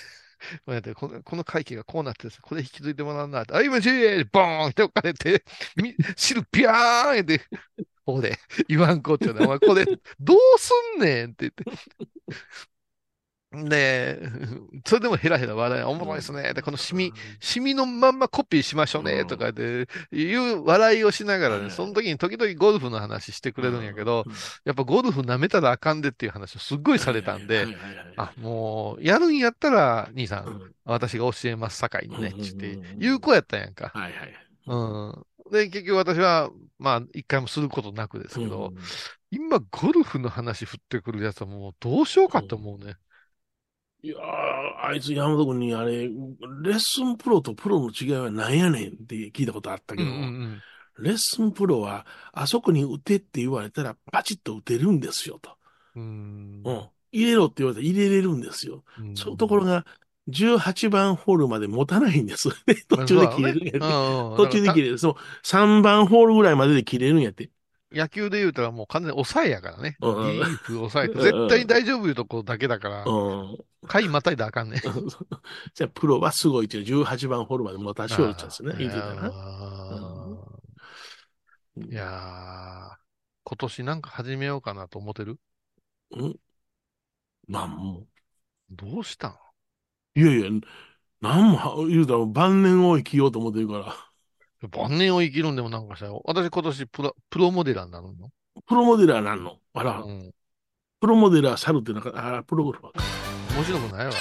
[0.67, 3.89] うやってこの、この会計がこうなってですこれ引き継いでもらうなって、あ、今し
[4.31, 5.43] ボーンって置かれて、
[5.75, 7.41] み汁ビャーンって、
[8.05, 9.45] ほれ、言わんこっちゃな。
[9.45, 9.85] お前、これ、
[10.19, 11.63] どうすんねんって言って。
[13.63, 14.19] で、
[14.85, 16.53] それでもヘラヘラ笑い、おもろいですね。
[16.53, 24.25] で、このシミ、シミのまんまコピーしましょうね、とかで、いう笑いをしながらね、その時に時々ゴルフの話してくれるんやけど、
[24.65, 27.65] やっぱゴルフ舐めたらあかんでっていう話をすっごいされたんで、
[28.17, 33.91] あ、もう、やるんやったら、兄さん、私が教えます、さかいにね、つって、言う子やったんやんか。
[33.93, 34.33] はいはい。
[34.67, 34.75] う
[35.19, 35.25] ん。
[35.51, 38.73] で、結局私は、まあ、一回もすることなくですけど、
[39.31, 42.95] 今、ゴルフの話振ってくるやつはもうどうしようかと思うね。
[44.05, 44.19] いやー、
[44.89, 50.09] あいつ山本君にあれ、レッスンプロとプロの違いは何やねんって聞いたことあったけど、
[50.99, 55.57] レッスンプロは、あそこに打てって言われたら、パチッと打てるんですよと。
[55.95, 56.61] うん。
[56.63, 56.89] うん。
[57.11, 58.83] 入れろって言われたら入れれるんですよ。
[59.15, 59.87] そういうところが、
[60.29, 62.49] 18番ホールまで持たないんです。
[62.87, 63.79] 途中で切れるんやって。
[63.79, 64.99] 途中で切れる。
[64.99, 67.49] そう、3番ホールぐらいまでで切れるんやって。
[67.91, 69.97] 野球で言うたらもう完全に抑えやからね。
[70.01, 71.15] デうんィープ抑えて。
[71.21, 73.57] 絶対に大丈夫いうとこだけだから、うん。
[73.87, 74.81] 回またいだらあかんね。
[75.73, 78.71] じゃあ、プロはすごいっていう18番ホールまで持たしおるっちゃうんですね。
[78.73, 79.31] あー言ってたな。
[81.87, 82.97] いやー、
[83.43, 85.39] 今年なんか始めようかなと思ってる？
[86.11, 86.39] うん。
[87.47, 88.07] なんも。
[88.71, 89.35] どうしたん？
[90.15, 90.49] いやいや、
[91.21, 93.95] なんもは、言うたら晩年を生きようと思ってるから。
[94.67, 96.21] 晩年を生きるんでもなんかしたよ。
[96.25, 98.29] 私今年プロプロモデラーになるの？
[98.67, 99.57] プロモデラーなんの？
[99.73, 100.31] あら、うん。
[100.99, 103.03] プロモデラー猿ってなんか、あら、プロゴルファーか。
[103.55, 104.13] 面白くないわ。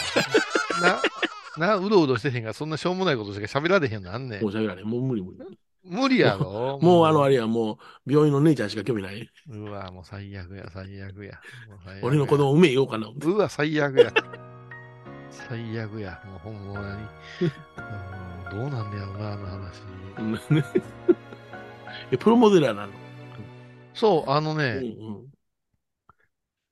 [1.56, 4.50] な、 な、うろうろしてへんが、そんなしょうもないことしか喋られへんのあんねんもう。
[4.50, 4.86] 喋られん。
[4.86, 5.58] もう無理無理。
[5.84, 6.78] 無理やろ？
[6.82, 9.30] もうあのあれや、もう病院の姉ちゃんしか興味ない。
[9.48, 11.38] うわ、もう最悪や、最悪や。
[11.86, 13.08] 悪や俺の子供産めようかな。
[13.08, 14.12] うわ、最悪や。
[15.48, 16.20] 最悪や。
[16.24, 17.02] もうほんまに。
[17.76, 19.82] うんどうなんねやろな、あの話。
[20.18, 20.38] う ん
[22.12, 22.92] えプロモデラーなの？
[23.94, 25.24] そう、あのね、うんうん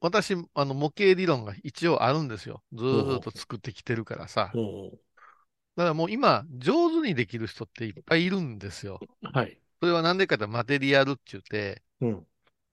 [0.01, 2.63] 私、あの、模型理論が一応あるんですよ。
[2.73, 4.51] ずーっと作ってきてるからさ。
[4.53, 8.99] だからもう今、上手にできる人っていっぱいいるんですよ。
[9.33, 9.57] はい。
[9.81, 12.27] それはなんでかってマテリアルって言って、うん。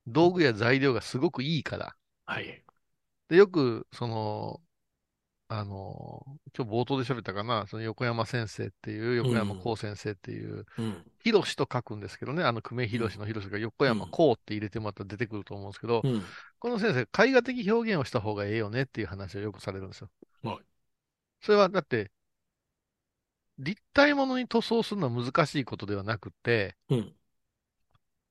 [0.07, 1.95] 道具や材料がすごくいいから。
[2.25, 2.63] はい。
[3.27, 4.59] で、よく、その、
[5.51, 6.23] あの、
[6.55, 11.03] 今日冒頭で喋ったかな、その横山先生っていう、横山光先生っていう、うん。
[11.21, 16.23] ひろしと書くんですけどね、あの、久米ひろしのひろしが横山光って入れてもらったら出てくると思うんですけど、うん。
[16.59, 20.09] この先生、絵画的表現をした方がええよねっていう話をよくされるんですよ。
[20.43, 20.57] はい。
[21.41, 22.11] それは、だって、
[23.57, 27.15] 立体物に塗装するのは難しいことではなくて、うん。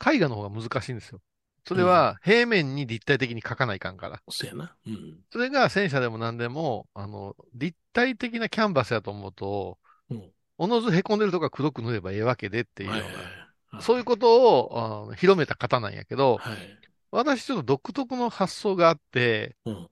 [0.07, 1.21] 絵画の方が難しいんですよ。
[1.67, 4.23] それは平面に立体的に描かないかんから。
[4.29, 4.75] そうやな。
[4.87, 5.19] うん。
[5.31, 9.79] それが戦車でも何でも、あの、立体的なキャンバスやと思うと、
[10.11, 10.31] うん。
[10.57, 13.49] おのず凹んでるとこは黒く塗ればええわけでっていうような、はいはいはい
[13.81, 16.79] そういうことをあの広めた方なんやけど、はい。
[17.11, 19.89] 私ちょっと独特の発想があって、うん。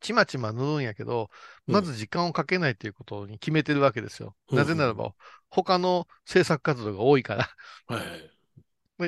[0.00, 1.30] ちまちま塗るんやけど、
[1.66, 4.34] うんまず時間をかけないということに決めてるわけですよ。
[4.50, 5.14] うんなぜならば、
[5.48, 7.48] 他の制作活動が多いから。
[7.86, 8.00] はい。
[8.00, 8.06] まあ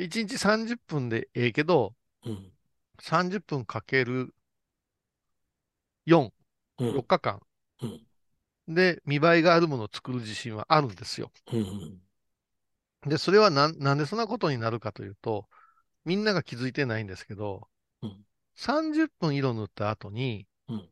[0.00, 2.52] 1日30分でええけど、うん。
[3.00, 4.34] 30分かける
[6.06, 6.32] 4、
[6.78, 7.42] うん4日間
[7.82, 8.06] うん。
[8.68, 11.30] で見栄えがあるものを作る自信はあるんですよ。
[11.52, 12.00] うん。
[13.06, 15.48] で、それはなんなんでそんなことになるかというと、
[16.04, 17.68] みんなが気づいてないんですけど、
[18.02, 18.24] うん
[18.56, 20.90] 30分色塗った後に、うん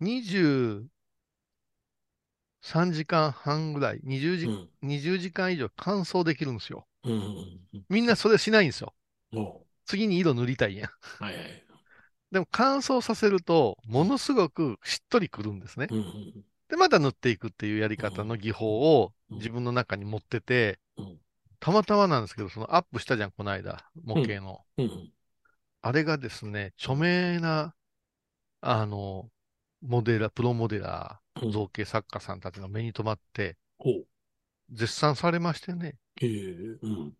[0.00, 0.90] 23
[2.62, 4.70] 時間半ぐらい、20時、うん。
[4.82, 6.86] 20時間以上乾燥できるんですよ。
[7.04, 7.12] うん。
[7.12, 7.84] うん。
[7.88, 8.94] みんなそれしないんですよ。
[9.86, 10.90] 次に色塗りたいやん。
[11.24, 11.64] はいはい。
[12.30, 15.86] でも乾燥させると、ものすごくしっとりくるんですね。
[16.68, 21.18] で、また塗っていくっていうやり方の技法をうん自分の中に持ってて、うん
[21.60, 24.60] たまたまなんですけど、そのアップしたじゃん、この間、模型の。
[24.76, 25.12] うん。
[25.80, 27.74] あれがですね、著名な、
[28.60, 29.30] あの、
[29.80, 34.04] モデラ、プロモデラー、造形作家さんたちの目に留まって、うん、
[34.74, 35.96] 絶賛されましてね。
[36.16, 36.30] へえ、
[36.82, 37.12] うん。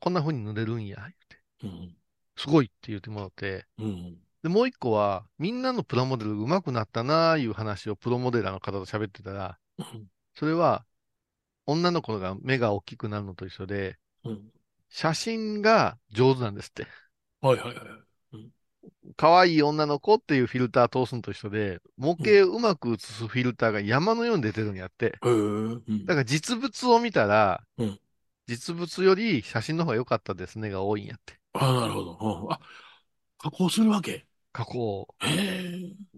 [0.00, 1.40] こんな風に塗れるんや、言って。
[1.62, 1.96] うん。
[2.36, 3.66] すごいって言ってもらって。
[3.78, 4.18] うん。
[4.42, 9.58] で、もう一個は、みんなのプラモデル上手くなったなーいう話をプロモデラーの方と喋ってたら、
[10.34, 10.84] それは、
[11.64, 14.52] 女の子が目が大きくなるのと一緒で、うん、
[14.88, 16.86] 写真が上手なんですって。
[17.40, 18.05] はいはいはい。
[19.16, 25.18] 可愛い女の子っていうフィルター通すのと一緒で、模型をうまく写すフィルターが山のように出てるんやって。
[25.22, 27.98] うん、だから実物を見たら、うん、
[28.46, 31.38] 実物より写真の方が良かったですねが多いんやって。
[31.54, 32.48] ああ、なるほど。
[32.50, 32.60] あ、
[33.38, 34.26] 加工するわけ？
[34.52, 35.08] 加工。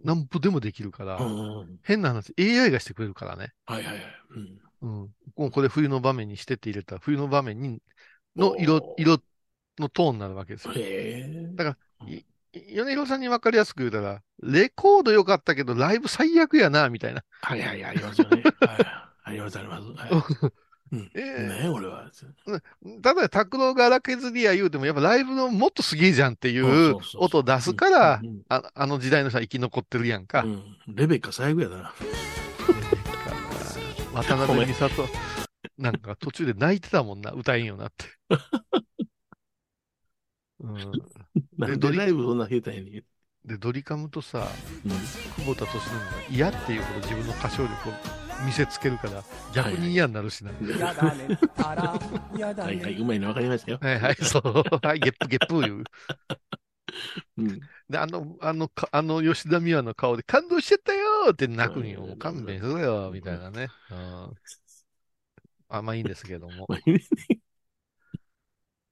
[0.05, 3.53] なんぼでもできるから、うん、変な話、AI がしてくれるからね。
[3.67, 4.05] はいはいはい。
[4.81, 5.09] うん。
[5.37, 7.83] うん、これ冬の場面にしてって入れたら、冬の場面に、
[8.37, 9.21] の色、色
[9.79, 10.75] のトーンになるわけですよ。
[11.57, 12.07] だから、
[12.53, 17.23] 米広さんに分かりやすく言うたら、レコード良かったけど、ライブ最悪やな、みたいな。
[17.43, 18.43] はいはい、ありますよね。
[18.61, 18.79] はい。
[19.25, 19.87] あります、あります。
[19.93, 20.11] はい
[20.91, 22.11] うん、えー、ね俺は。
[23.03, 30.45] ただ、拓郎が荒削りや言うても、やっぱライブのもっとすげえじゃんっていう音を出すから、ああの時代の人は生き残ってるやんか。
[30.45, 31.93] うん、レベッカ最後やな。
[34.15, 35.09] 渡辺美里、
[35.77, 38.07] なんか途中で泣いてたもんな、歌えんよなって。
[40.61, 40.93] うん、
[41.57, 43.05] なんでライブそんな下手やねん。
[43.45, 44.49] で、ドリカムとさ、
[44.85, 47.93] うん、久保田敏信が嫌っていうほど自分の歌唱力を
[48.45, 50.51] 見せつけるから、逆に嫌になるしな。
[50.53, 50.57] は
[52.73, 53.79] いはい、うまいの分かりましたよ。
[53.81, 54.43] はいはい、そう。
[54.87, 55.85] はい、ゲップゲップいう。
[57.39, 62.17] うん、で、あの、あの、あの吉田美和の顔で感動しちゃったよって泣くんよ。
[62.19, 63.69] 勘弁するよ、みたいなね。
[63.91, 64.35] うん。
[65.69, 66.67] あ、まあいいんですけども。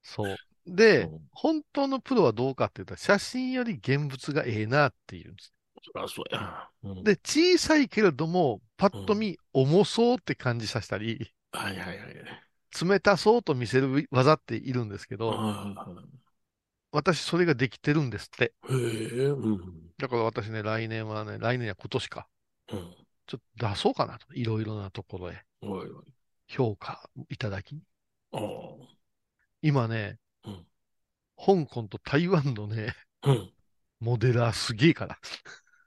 [0.02, 0.36] そう。
[0.66, 5.52] で、本当のプロはどうかって言ったら、写真より現物がええなっていうんです。
[5.84, 6.68] そりゃそうや。
[6.82, 12.06] うん、で、小さいけれども、パッと見、重そうって感じさせたり、はいはいはい。
[12.84, 15.32] 冷たそうと見せる技っているんですけど、
[16.92, 18.44] 私それができてるんですって。
[18.44, 19.60] へえ、うん。
[19.98, 22.26] だから私ね、来年はね、来年や今年か。
[22.72, 22.94] うん。
[23.26, 24.32] ちょっと出そうかなと。
[24.34, 25.42] いろいろなところへ。
[26.48, 27.80] 評価いただき。
[29.62, 30.18] 今ね、
[31.38, 32.94] 香港と台湾のね、
[33.24, 33.50] うん。
[34.00, 35.18] モデラーすげえから。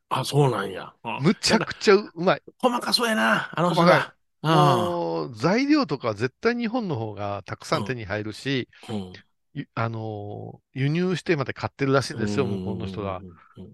[0.10, 0.94] あ、そうなんや。
[1.22, 2.42] むちゃくちゃうまい。
[2.58, 4.14] 細かそうやな、あの人が。
[5.36, 9.14] 材料とか絶対日本の方がたくさん手に入るし、うん、
[9.76, 13.22] あのー、輸入してまで買ってるらしいんですよ、向こうの人が。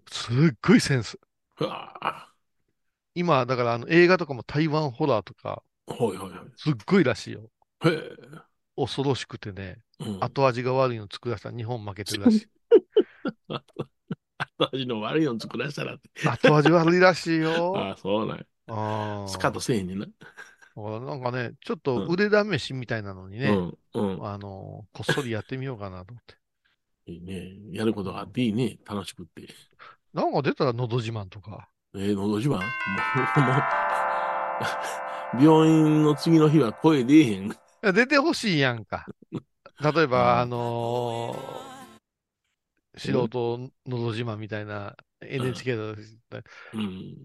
[0.09, 1.19] すっごいセンス。
[3.13, 5.63] 今、だからあの映画とかも台湾ホラーとか、
[6.57, 7.49] すっごいらしいよ。
[8.75, 9.83] 恐ろしくてね、うん、
[10.19, 12.47] 後味が悪いの作らせたら日本負けてるらしい。
[13.47, 16.27] 後味の悪いの作らせたらって。
[16.27, 17.73] 後味悪いらしいよ。
[17.77, 20.07] ああ、そうなんあスカートせえへんねんな。
[20.75, 23.49] なんかね、ちょっと腕試しみたいなのにね、
[23.93, 26.35] うんうん、あの、こっそりやってみようかなと思って。
[27.07, 27.53] いいね。
[27.71, 28.77] やることがあっていいね。
[28.85, 29.47] 楽しくって。
[30.13, 31.69] なんか出たらのど自慢とか。
[31.93, 32.57] えー、のど自慢？
[32.57, 32.65] もう、
[35.41, 37.55] 病院の次の日は声出えへん。
[37.93, 39.05] 出てほしいやんか。
[39.81, 45.83] 例えば、あのー、素人のど自慢みたいな NHK だ、
[46.73, 47.15] うん、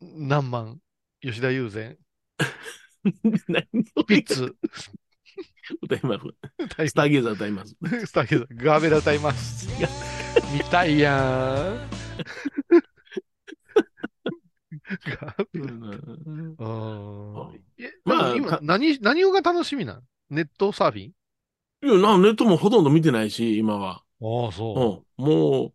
[0.00, 0.80] 何万、
[1.20, 1.96] 吉田友禅、
[4.06, 4.56] ピッツ、
[5.82, 6.88] 歌います。
[6.88, 7.76] スターゲーザー歌います。
[8.06, 9.68] スターゲーザー、ガーベラ歌います。
[10.52, 11.20] 見たいやん。
[15.04, 15.68] ガーベラ。
[18.04, 21.12] まあ、今、何、何が楽しみなのネットサーフィン？
[21.82, 24.02] いや、な、ネットもほとんど見てないし、今は。
[24.20, 25.02] ああ、そう。
[25.18, 25.24] うん。
[25.24, 25.74] もう、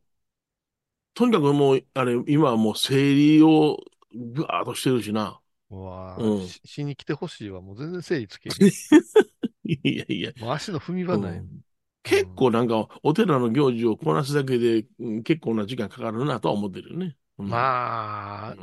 [1.13, 3.77] とにかくもう、あれ、今はもう整理を
[4.13, 5.39] ぐわーっとしてるしな。
[5.69, 7.61] わあ、うん、ししに来てほしいわ。
[7.61, 8.49] もう全然整理つけ
[9.65, 10.31] いやいや。
[10.39, 11.61] もう足の踏み場ない、うん、
[12.03, 17.17] 結構なんか、お寺の行事をこなすだけで、うん、結構な時間かかるなとは思ってるよね。
[17.37, 18.55] まあ、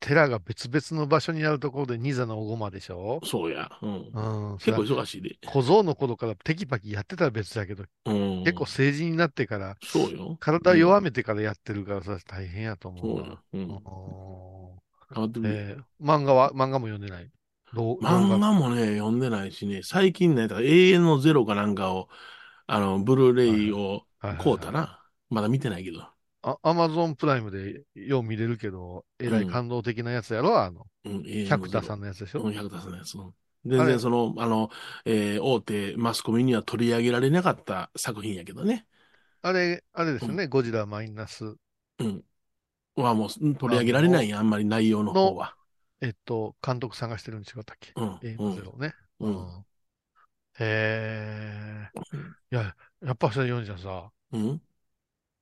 [0.00, 3.20] 寺が別々の場所にあるところでニザのおごまでしょ？
[3.22, 3.70] そうや。
[3.82, 4.10] うん。
[4.12, 5.36] うん、結構忙しいで。
[5.46, 10.36] 小僧の頃からテキパキやってたら別だけど、うん、結構成人になってから、そうよ。
[10.40, 13.18] 体弱めてからやってるからさ、大変やと思う。
[13.18, 13.38] そうや。
[13.52, 15.44] うん。
[15.44, 17.30] えー、漫画は、漫画も読んでない？
[17.74, 18.52] 漫画？
[18.52, 22.08] もね、読んでないしね、最近ね、永遠のゼロかなんかを、
[22.66, 25.02] あの、ブルーレイを買うたな。
[25.28, 26.06] まだ見てないけど。
[26.42, 32.40] アマゾンプライムでよう見れるけど、えらい感動的なやつやろ、あの、うん、百田さんのやつでしょ？
[32.40, 33.16] うん、百田さんのやつ。
[33.66, 34.70] 全然その、あの、
[35.04, 38.86] えー、大手マスコミには取り上げられなかった作品やけどね。
[39.42, 41.56] あれ、あれですよね、うん、ゴジラマイナス。
[41.98, 42.22] うん。
[42.96, 45.54] はもう取り上げられないや、あんまり内容の方は。
[46.00, 48.18] えっと、監督探してるん違ったっけうん。
[48.22, 48.94] ゲーね。
[49.20, 49.36] うん。
[49.36, 49.64] うん、
[50.58, 51.88] へえ。
[52.50, 52.74] いや、
[53.04, 54.62] やっぱそれ読んじゃさ、うん？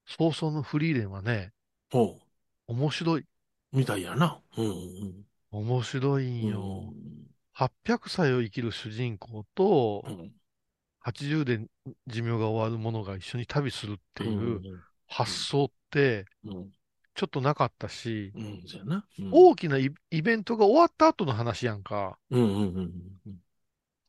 [0.09, 1.53] 早々のフリーレンはね、
[1.93, 2.73] ほう。
[2.73, 3.25] 面白い。
[3.73, 4.41] みたいやな。
[4.57, 5.25] うん、うん。
[5.51, 6.85] 面白いんよ。
[6.93, 10.33] うん、800歳を生きる主人公と、うん、
[11.07, 11.61] 80で
[12.07, 14.61] 寿命が終わる者が一緒に旅するっていう
[15.07, 16.25] 発想って、
[17.15, 18.33] ちょっとなかったし、
[19.33, 19.91] 大きなイ
[20.23, 22.19] ベントが終わった後の話やんか。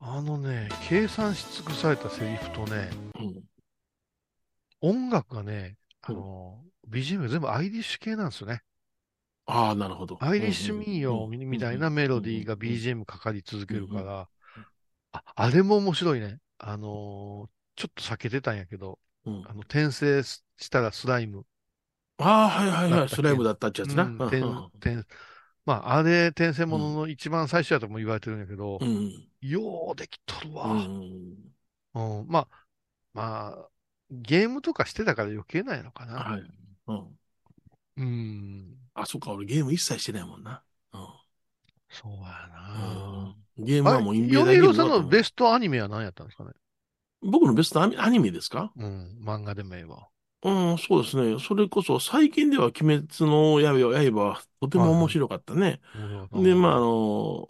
[0.01, 2.89] あのね、計算し尽くされたセリフとね、
[4.81, 5.75] 音楽がね、
[6.09, 8.61] あの、BGM 全部アイリッシュ系なんですよね。
[9.45, 10.17] ああ、なるほど。
[10.21, 14.29] アイリッシュ民謡みたいなメロディーが BGM かかり続けるから、
[15.11, 16.39] あ、あれも面白いね。
[16.59, 21.45] あのー、ちょっと避けてたんやけど、うん、あの、転生したらスライム。
[22.17, 24.03] ああ、はいはいはい、スライムだったっちゃつな。
[24.03, 24.41] うん、転
[24.77, 25.07] 転
[25.65, 30.71] まあ、あれ、転生ものの一番最初やとも言われてるんやけど、うん、ようできとるわ。
[30.71, 31.35] うん、
[31.93, 32.47] うん、まあ、
[33.13, 33.69] まあ、
[34.11, 36.13] ゲームとかしてたから余計なんやのかな。
[36.13, 36.43] はい。
[36.87, 37.07] うん。
[37.97, 38.75] うん。
[38.93, 40.63] あ、そっか、俺ゲーム一切してないもんな。
[40.93, 41.07] うん。
[41.89, 44.75] そうやな、うん、ゲームはもうインベーダーゲーム。
[44.75, 46.51] さんのベストアニメは何やったんですかね？
[47.21, 48.71] 僕のベストアニメですか？
[48.77, 50.07] うん、漫画でもええわ。
[50.43, 51.37] うん、そうですね。
[51.39, 55.81] それこそ、最近では鬼滅の刃は、とても面白かったね。
[55.93, 57.49] はい、で、まあ、あの、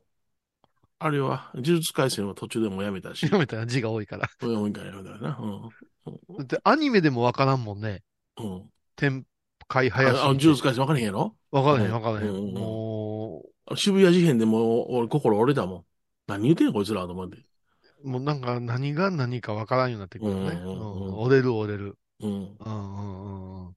[1.02, 3.26] あれは、呪術廻戦は途中でもやめたし。
[3.26, 4.30] やめた字が多いから。
[4.42, 5.40] 多いからやめたな。
[5.40, 6.48] うん。
[6.48, 8.04] で、アニメでもわからんもんね。
[8.38, 8.70] うん。
[8.98, 9.26] 展
[9.70, 11.36] 開早すぎあ、呪術廻戦わからへんやろ？
[11.52, 12.54] わからへん、わからへん。
[12.54, 13.78] もう。
[13.78, 15.86] 渋谷事変でも俺心折れたもん。
[16.28, 17.38] 何言うてんのこいつらと思って。
[18.04, 20.62] もうなんか何が何かわからんようになってくるね。
[21.16, 21.98] 折れる折れる。
[22.22, 22.32] うん。
[22.32, 23.76] うんうんうん。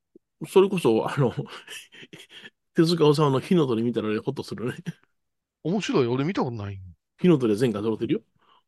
[0.48, 1.32] それこそ、あの
[2.74, 4.76] 手塚治虫の火の鳥見たらほっとするね。
[5.62, 6.06] 面白い。
[6.06, 6.80] 俺見たことない。
[7.22, 8.20] 火の鳥は前回揃ってるよ。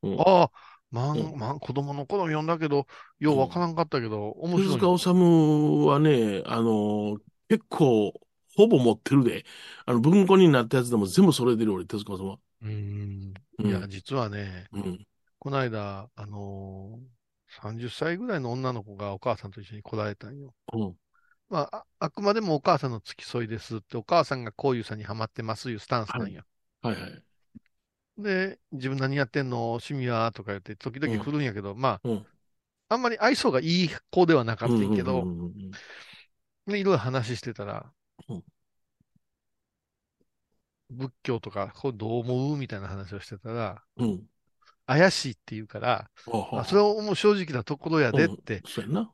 [0.03, 0.51] うん、ああ、
[0.91, 2.87] まん、うん、まん、子供の頃読んだけど、
[3.19, 4.75] ようわからんかったけど、面白い。
[4.75, 8.13] 手塚治虫はね、あの結構、
[8.57, 9.45] ほぼ持ってるで。
[9.85, 12.39] あの、文庫になったやつでも全部揃えてる俺、手塚治虫は。
[12.63, 13.35] うん。
[13.65, 15.07] いや、実はね、うん、
[15.39, 20.55] この間、あのー、30歳ぐらいの女の子がお母さんと一緒に来られたんよ。
[20.73, 20.95] うん。
[21.49, 26.45] まあ、あくまでもお母さんの付き添いですって、お母さんがこういうさんにハマってますいうスタンスなんや。
[26.83, 27.23] はい、はい、はい。
[28.17, 29.71] で、自分何やってんの？
[29.71, 30.31] 趣味は？
[30.33, 32.27] とか言って、時々来るんやけど、うん、まあ、うん、
[32.89, 35.27] あんまり愛想がいい子ではなかったんやけど、
[36.67, 37.93] で、いろいろ話してたら、
[38.29, 38.45] うん、
[40.91, 42.57] 仏教とか、これどう思う？
[42.57, 44.23] みたいな話をしてたら、うん、
[44.87, 46.11] 怪しいって言うから、
[46.53, 48.63] あそれはもう正直なところやでって、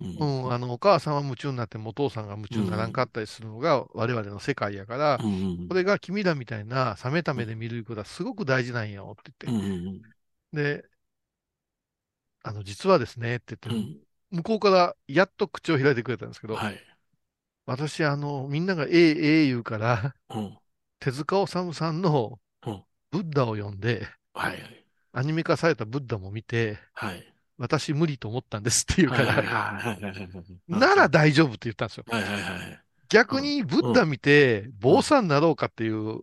[0.00, 10.02] うん、うん、あのお母さんは夢中になってもお父さんが夢中にならんかったりするのが我々の世界やから、うん、これが君らみたいな冷めた目で見ることはすごく大事なんよって言って、うん、
[10.52, 10.84] で、
[12.42, 14.00] あの、実はですねって言って、
[14.30, 16.80] 向こうからやっと口を開いてくれたんですけど、はい、
[17.66, 20.58] 私、あの、みんながええええ言うから、うん。
[20.98, 22.38] 手塚治虫さんの
[23.10, 24.79] ブッダを読んで、はいはい、
[25.12, 27.24] アニメ化されたブッダも見て、はい、
[27.58, 30.00] 私無理と思ったんですって言うから、
[30.68, 32.04] なら大丈夫って言ったんですよ。
[32.08, 36.20] はいはいはい、逆にブッダ見て、坊さんになろうかっていう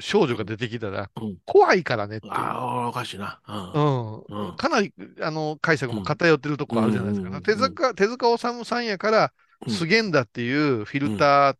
[0.00, 1.10] 少女が出てきたら、
[1.44, 2.28] 怖いからねって。
[2.30, 3.40] ああ、おかしいな。
[3.46, 4.56] うん。
[4.56, 7.40] かなり、あの、解釈も偏ってるとこあるじゃないですか。
[7.42, 9.32] 手塚、手塚治虫さんやから、
[9.68, 11.56] すげんだっていうフィルター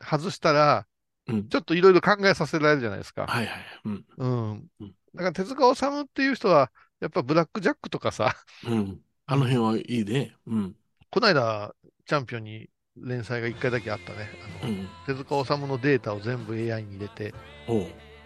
[0.00, 0.86] 外したら、
[1.26, 3.26] ちょっといろいろ考えさせられるじゃないですか。
[3.26, 3.64] はいはい。
[4.18, 4.64] うん。
[5.14, 5.18] うん。
[5.18, 8.34] だから手塚治虫っていう人は、やっぱブラックジャックとかさ。
[8.66, 9.00] うん。
[9.26, 10.34] あの辺はいいね。
[10.46, 10.76] うん。
[11.10, 11.74] この間、
[12.06, 14.28] チャンピオンに連載が1回だけあったね。
[14.62, 17.34] あの、うん、手塚治虫のデータを全部 AI に入れて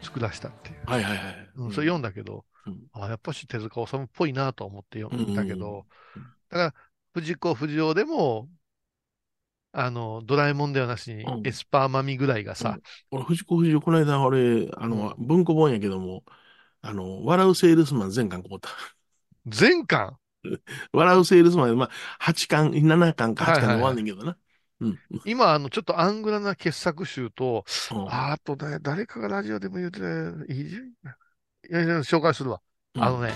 [0.02, 0.76] 作らしたっていう。
[0.86, 1.50] はいはいはい。
[1.56, 5.86] うん、それ読んだけど、うん、あやっぱし手塚治虫っぽいなと思って読んだけど、
[6.50, 6.74] だから、
[7.14, 8.48] 藤子不二雄でも、
[9.72, 12.78] あの、ドラえもんではなしに、エスパーマミぐらいがさ。
[13.10, 16.24] 俺、藤子不二雄、この間、俺、あの、文庫本やけども、
[16.86, 18.68] あの、笑うセールスマン全巻こった。
[19.46, 20.16] 全巻？
[20.92, 24.36] 笑うセールスマン、まあ、8巻、7巻か8巻で終わんねんけどな。
[24.78, 30.00] うん、今、あの、ちょっとアングラな傑作集と、うん、ああとね、誰かがラジオでも言うて
[30.52, 32.00] いいじゃん。
[32.02, 32.60] 紹介するわ。
[32.94, 33.32] うん、あのね、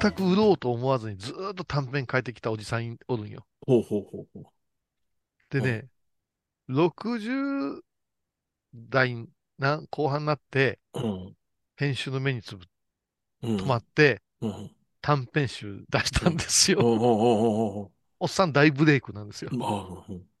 [0.00, 3.46] 全く売ろうと思わずにずっと短編書いてきたおじさんおるんよ。
[3.66, 4.44] ほうほうほうほう。
[5.50, 5.88] でね、
[6.70, 7.80] 60
[8.74, 11.34] 代な後半になって、うん、
[11.78, 12.64] 編集の目につぶ、
[13.40, 14.20] 止まって、
[15.00, 16.80] 短編集出したんですよ。
[16.80, 19.52] おっさん大ブレイクなんですよ。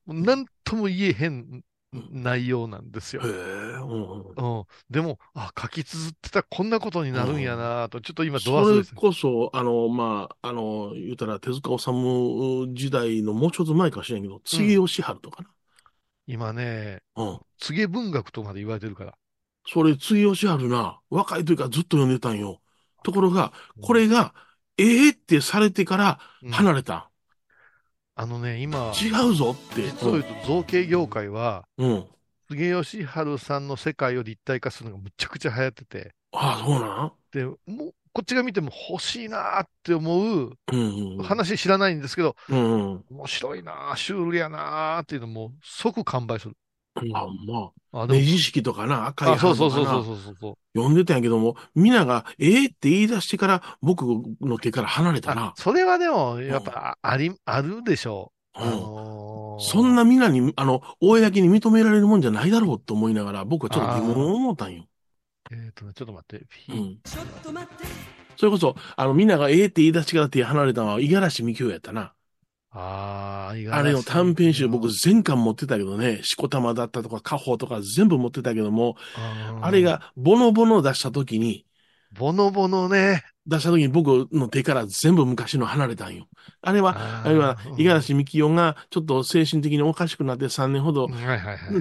[0.08, 1.62] なんとも言えへん
[1.92, 3.22] 内容なんですよ。
[3.22, 15.50] うんでも、あ、書き綴ってたらこんなことになるんやなと、ちょっと今、ド忘れそれこそ、あの、まあ、あの、言うたら手塚治虫時代のもうちょっと前かもしれんけど、柘義治とかな。
[16.26, 17.38] 今ね、うん。
[17.60, 19.14] 柘文学とまで言われてるから。
[19.70, 22.60] それ、柘義治な、若い時からずっと読んでたんよ。
[23.02, 23.52] ところが、
[23.82, 24.34] これが、
[24.78, 26.18] ええってされてから
[26.50, 27.10] 離れた。
[28.14, 29.82] あのね、今、違うぞって。
[29.82, 32.06] 実を言うと造形業界は、うん。
[32.48, 36.14] 杉義治さんの世界を立体化するのがむちゃくちゃ流行ってて。
[36.32, 40.52] ああ、そうなんで、もう、こっちが見ても欲しいなって思う、
[41.22, 46.56] 話知らないんですけど、うんうん、面白いなシュールやなっていうのも即完売する。
[47.14, 47.70] あ、まあ。
[47.90, 49.56] あ明治式とかな、赤い花とかな。
[49.56, 54.02] そうそうそうそうそう読んでたんやけども、皆が、ええー、って言い出してから、僕
[54.40, 55.54] の手から離れたな。
[55.56, 58.62] それはでも、やっぱ、あり、あるでしょう。
[58.62, 64.84] うん、あのー、そんな皆に、あの、公に認められるもんじゃないだろうと思いながら、僕はちょっと疑問を思ったんよ。
[65.50, 66.46] えっ、ー、とね、ちょっと待って。
[66.68, 66.98] うん。
[67.02, 67.84] ちょっと待って。
[68.36, 72.12] それこそ、あの、皆がええって言い出してから手離れたのは、五十嵐美京やったな。
[72.80, 78.96] ああ、あれの短編集僕全巻持ってたけどね、しこたまだったとか、家宝とか全部持ってたけども、
[79.60, 81.66] あれがボノボノ出した時に、
[82.12, 83.24] ボノボノね。
[83.46, 86.28] 出した時に僕の手から全部昔の離れたんよ。
[86.62, 91.08] あれは、あれは、五十嵐美樹がちょっと精神的におかしくなって3年ほど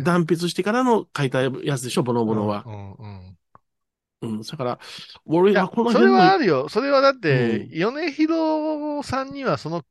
[0.04, 2.64] 断筆してからの書いたやつでしょ、ボノボノは。
[2.66, 3.38] うんうん
[4.22, 4.42] うん。
[4.42, 4.80] だから、
[5.26, 6.70] 俺はこのそれはあるよ。
[6.70, 9.84] それはだって、うん、米広さんにはその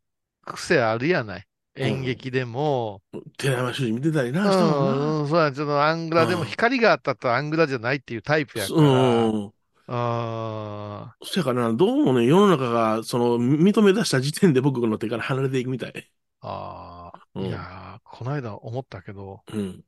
[0.47, 1.47] 癖あるやない？
[1.75, 3.03] 演劇でも。
[3.13, 8.81] うん、寺山修司見てたりな、うん、そうや、ちょっとアングラでも光があったとアングラじゃないっていうタイプやから。
[8.81, 9.53] うん。
[9.89, 11.17] ああ。
[11.23, 16.11] そやからな、どうもね、世の中が、その、認め出した時点で僕の手から離れていくみたい。
[16.41, 17.21] ああ。
[17.35, 19.85] うん、いやこの間思ったけど、うん。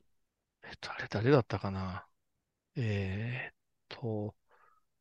[0.65, 2.05] えっと、あれ誰だったかな？
[2.77, 4.35] えー、っと、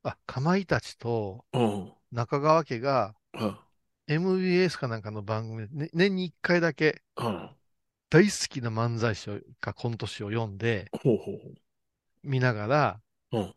[0.04, 1.44] あ、かまいたちと、
[2.14, 3.58] 中川家が、うん、
[4.08, 7.02] MBS かなんかの番組で、ね、年に1回だけ、
[8.10, 9.30] 大好きな漫才師
[9.60, 10.90] かコント師を読んで、
[12.24, 13.02] 見ながら、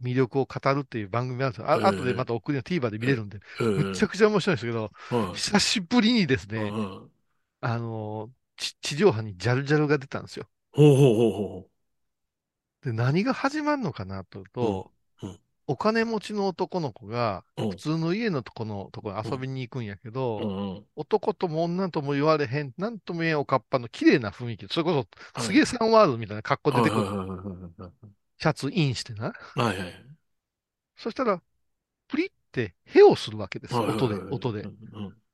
[0.03, 1.71] 魅力を語るっていう番組なんですよ。
[1.71, 4.91] あ、えー、後でまた送りの TVer で見れるんで、えー、むちゃくちゃ面白いんですけど、
[5.35, 6.73] 久しぶりにですね、
[7.61, 10.47] あのー、地上波にジャルジャルが出たんですよ。
[10.73, 14.91] ほうほうほうほうで、何が始まるのかなとと、
[15.71, 20.51] お金持ちの男の子が、普通の家のとこのとこに遊びに行くんやけど、
[20.97, 25.07] 男とも女とも言われへん、なんとも言えんおかっぱの綺麗な雰囲気、それこ
[25.37, 27.09] そ、杉江さんワールドみたいな格好出てくる。
[28.39, 29.33] シャツインしてな。
[29.55, 30.11] はいはい。
[30.97, 31.43] そしたら、
[32.09, 33.83] プリってヘをするわけです。
[33.85, 34.71] 音で、音で。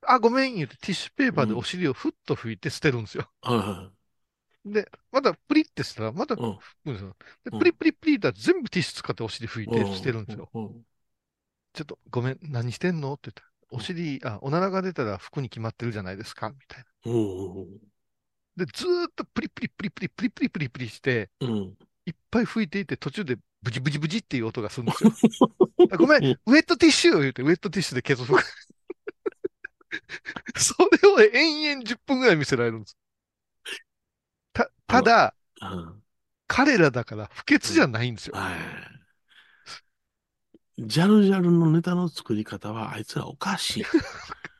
[0.01, 3.29] あ、ごめん言ってティッシュペーパーでお尻をふっと拭いて捨てるんですよ。
[3.41, 3.96] はいはい。
[4.71, 6.39] で、またプリってしたら、また拭
[6.85, 7.15] くんですよ。
[7.43, 10.51] で、プリプリプリって全部ティッシュ使ってお尻拭いて捨てるんですよ。
[11.73, 16.85] ちょっとごめん、何してんのって言ったら、お尻、あ、おならが出たら拭くに決まってるじゃないですかみたいな。
[18.55, 21.29] で、ずーっとプリプリプリプリプリプリプリプリして、
[22.05, 25.11] いっぱい拭いていて、途中でブチブチブチっていう音がするんですよ。
[25.99, 28.43] ごめん、ウェットティッシュ言うて、ウェットティッシュでケツ拭く。
[30.59, 32.97] それを延々10分ぐらい見せられるんです。
[34.87, 36.03] た、ただ、うん、
[36.47, 38.35] 彼らだから不潔じゃないんですよ。
[40.79, 43.83] ジャルジャルのネタの作り方は、 あいつらおかしい。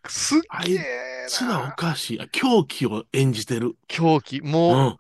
[0.07, 0.79] すっげえ
[1.23, 2.29] あいつらおかしい。
[2.31, 3.77] 狂気を演じてる。
[3.87, 4.41] 狂気。
[4.41, 4.97] も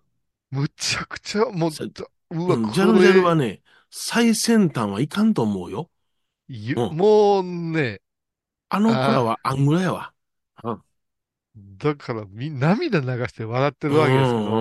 [0.51, 1.71] う、うん、むちゃくちゃ、もう、
[2.29, 5.89] うわ、うん、ジャルジャルはね、最先端はいかんと思うよ。
[6.49, 8.01] うん、もうね、
[8.69, 10.13] あの子らはあんぐらいやわ。
[10.63, 10.83] うん、
[11.77, 14.57] だからみ、涙流して笑ってるわけですけど、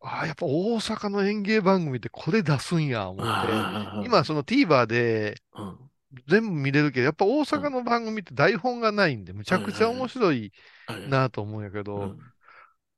[0.00, 3.48] ああ、やっぱ大阪の演芸番組ってこれ出すんや、思って。
[4.04, 5.36] 今、その TVer で、
[6.28, 10.52] 全部見れるけど、やっぱ大阪の番組って台本がないんで、むちゃくちゃ面白い
[11.08, 12.16] なと思うんやけど、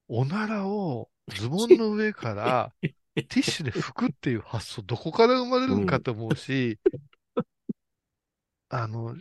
[0.09, 6.79] おならをズボンの上からティッシュで拭くっていう発想、どこから生まれるんかと思うし、
[8.69, 9.15] あの、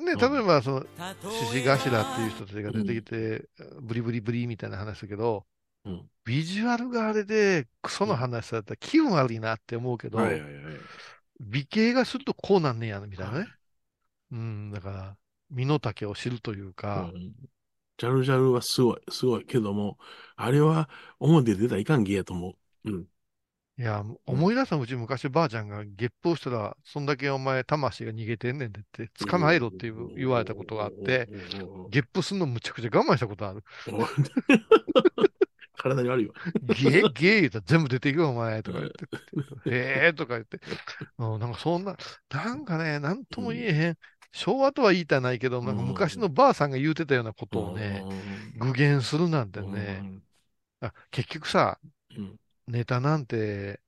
[0.00, 3.48] ね、例えば、その、獅子頭っていう人たちが出てきて、
[3.80, 5.46] ブリブリブリみたいな話だけど、
[5.84, 10.18] うん、ビジュアルがあれで、クソの話だったら気分悪いなって思うけど、
[11.40, 13.38] 美形がするとこうなんねや、みたいなね。
[13.38, 13.48] はい、
[14.32, 15.16] うん、だから、
[15.50, 17.32] 身の丈を知るというか、うん、
[17.98, 19.98] ジャルジャルはすごい、すごいけども、
[20.36, 20.88] あれは
[21.18, 22.90] 表で出たらいかん芸やと思う。
[22.90, 23.06] うん。
[23.80, 31.30] いや、思い出したうち昔ばあちゃんがゲップをしたら、そんだけお前魂が逃げてんねんでって、捕まえろって言われたことがあって、
[31.88, 33.64] ゲップすんのむちゃくちゃ我慢したことある。
[35.78, 36.34] 体に悪いわ。
[36.62, 39.06] ゲー、ゲー言ったら全部出ていくよ、お前、とか言って。
[39.64, 40.60] ええー、とか言って。
[41.16, 41.96] うん、なんかそんな、
[42.28, 43.98] なんかね、なんとも言えへん。
[44.32, 48.04] 昭和とは言いたないけど、なんか昔のばあさんが言うてたようなことをね、
[48.58, 50.20] 具現するなんてね、
[50.82, 51.78] あ結局さ、
[52.70, 53.80] ネタなんて、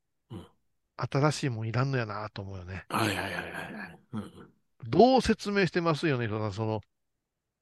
[0.97, 2.85] 新しいもんいらんのやなと思うよね。
[2.89, 3.99] はいはいはいはい。
[4.89, 6.81] どう説明してますよね、その、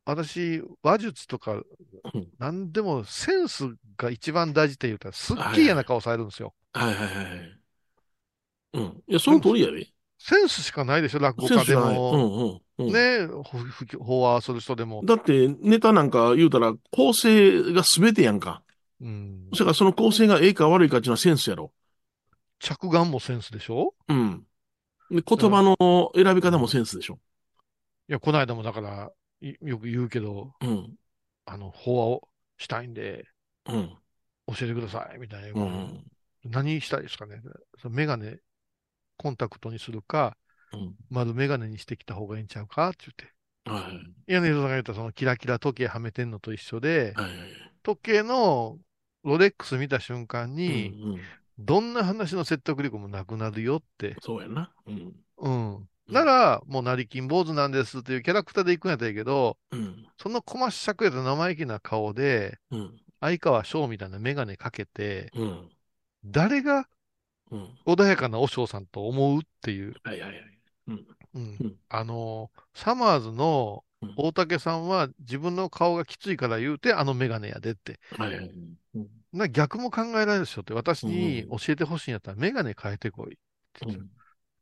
[0.05, 1.63] 私、話術とか、
[2.39, 6.55] 何でもセンスが一番大事って言うたら、すっげえ嫌な顔されるんですよ。
[6.73, 7.61] はいはいはい。
[8.73, 8.83] うん。
[9.07, 9.87] いや、その通りやで。
[10.19, 12.61] センスしかないでしょ、落語家でも。
[12.79, 13.27] うんうん、ね
[13.99, 15.03] 法話する人でも。
[15.05, 18.63] だって、ネタなんか言うたら、構成が全てやんか。
[19.01, 19.49] うん。
[19.53, 21.73] それからその構成がええか悪いかっていうのはセンスやろ。
[22.59, 23.95] 着眼もセンスでしょ？
[24.09, 24.45] うん。
[25.11, 27.19] で言葉の選び方もセンスでしょ。
[28.09, 30.95] いや、この間もだから、よく言うけど、うん、
[31.47, 32.29] あの、法話を
[32.59, 33.25] したいんで、
[33.67, 33.91] うん、
[34.49, 35.63] 教えてください、みたいな。
[35.63, 36.05] うん、
[36.45, 37.41] 何したいですかね？
[37.89, 38.39] メガネ、
[39.17, 40.37] コンタクトにするか、
[40.73, 43.07] うん、丸メガネにしてきた方がいいんちゃうかって
[43.65, 43.89] 言って。
[43.89, 44.33] はい。
[44.33, 47.31] 柳さんが言ったそのキラキラ時計はめてんのと一緒で、はい、
[47.83, 48.79] 時計の
[49.25, 51.21] ロレックス見た瞬間に、うんうん、
[51.59, 54.17] どんな話の説得力もなくなるよって。
[54.21, 54.73] そうやな。
[54.87, 55.15] うん。
[55.39, 55.89] うん。
[56.09, 65.69] なら、もう成金坊主なんですっていうキャラクターで行くんやったらいいけど、うん、そのこましゃくやった生意気な顔で、うん、相川翔みたいな眼鏡かけて、うん、
[66.25, 66.87] 誰が
[67.87, 69.95] 穏やかな和尚さんと思うっていう。
[70.03, 70.41] はいはいはい。
[71.35, 71.77] うん。
[71.89, 73.85] あのサマーズの
[74.17, 78.01] 大竹さんは自分の顔がきついから言うて、あの眼鏡やでって。
[78.17, 78.51] はいはい。
[79.33, 83.37] な逆も考えられるでしょって、私に教えてほしいんやったら、眼鏡変えてこいっ
[83.75, 84.03] て言って、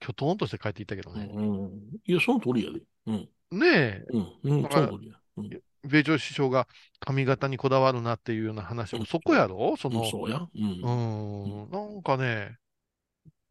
[0.01, 1.31] きょとんとして帰っていったけどね。
[1.33, 1.71] うん。
[2.05, 2.81] いや、その通りやで。
[3.07, 3.59] うん。
[3.59, 4.05] ねえ。
[4.11, 4.33] うん。
[4.43, 5.15] うん、その通りや。
[5.37, 5.51] うん、
[5.85, 6.69] 米朝首相が
[7.01, 9.77] 髪型にこだわるなっていうような話もそこやろ？
[9.79, 10.05] その。
[10.11, 10.47] そうや。
[10.55, 10.63] うん。
[10.63, 11.71] うん。
[11.71, 12.59] なんかね、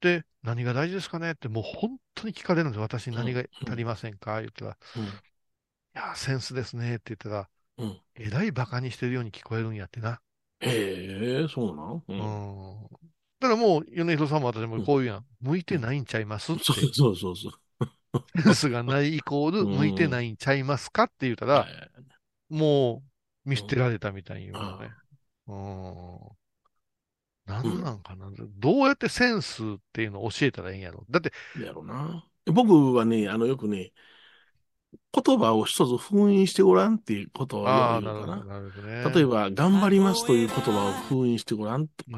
[0.01, 2.83] で、何が大事ですかねって、もう本当に聞かれるんですよ。
[2.83, 4.41] 私何が足りませんか？
[4.41, 4.77] 言ったら、
[5.97, 10.21] や、センスですねって言ったら、うん、えらい馬鹿にしてるように聞こえるんやってな。
[10.59, 12.03] へえ、そうなん？
[12.07, 12.87] うん。
[13.39, 15.25] だからもう、米広さんも私もこういうやん。
[15.41, 16.63] 向いてないんちゃいますって。
[16.63, 16.73] そ
[17.09, 17.51] うそうそう。
[18.41, 21.67] センスがないイコール、向いてないんちゃいますかって言ったら、
[22.49, 23.03] も
[23.45, 24.89] う、見捨てられたみたいに言うのね。
[25.47, 25.53] う
[27.51, 27.53] ん。
[27.53, 31.31] なんなんかな、どうやってセンスっていうのを教えたらいいんやろだって。
[31.63, 32.25] やろうな。
[32.45, 33.93] 僕はね、あの、よくね、
[35.23, 38.43] 言葉を一つ封印してごらんっていうことを言うかな。
[38.43, 42.11] なね、例えば、頑張りますという言葉を封印してごらんとか。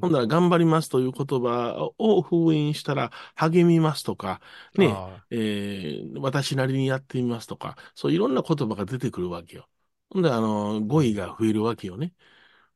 [0.00, 4.40] ほんなら、頑張りますという言葉を封印したら、励みますとか、
[4.76, 4.94] ね、
[5.30, 9.68] えー、私なりにやってみますとか、そういろんな言葉が出てくるわけよ。
[10.10, 12.12] ほんで、あの、語彙が増えるわけよね。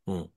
[0.06, 0.30] うん。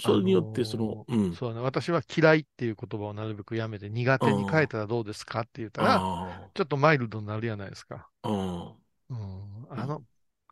[0.00, 1.34] それによって、その、うん。
[1.34, 1.60] そうね。
[1.60, 8.08] 私は嫌いっていう言葉をなるべくやめて、苦手に変えたらどうですかって言ったら、ちょっとマイルドになるじゃないですか。
[8.24, 8.64] うん。
[8.66, 9.66] うん。
[9.70, 10.02] あの、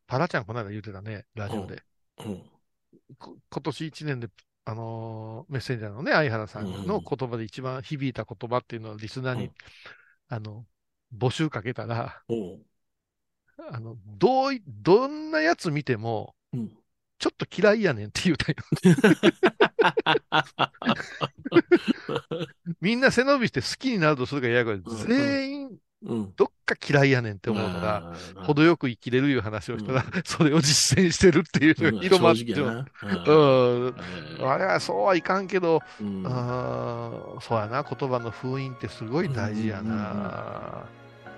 [0.07, 1.83] パラちゃんこの間言ってたね、ラジオで。
[2.25, 2.43] うん。
[3.19, 4.29] 今年1年で、
[4.65, 9.53] あのー、メッセンジャーのね、相原さんの言葉で一番響いた言葉っていうのをリスナーに、うん、
[10.29, 10.65] あの、
[11.17, 12.23] 募集かけたら、
[13.71, 16.73] あの、どうい、どんなやつ見ても、うん、
[17.19, 18.59] ちょっと嫌いやねんって言うたよ。
[22.81, 25.77] みんな背伸びして好きになるとするか嫌か、全員、
[26.37, 32.87] どっか嫌いやねんって思うから、程よく生きれるいう話をしたら、それを実践してるっていう広まって、うん、
[34.49, 40.87] あれはそうはいかんけど、うん、そうやな、言葉の封印ってすごい大事やな。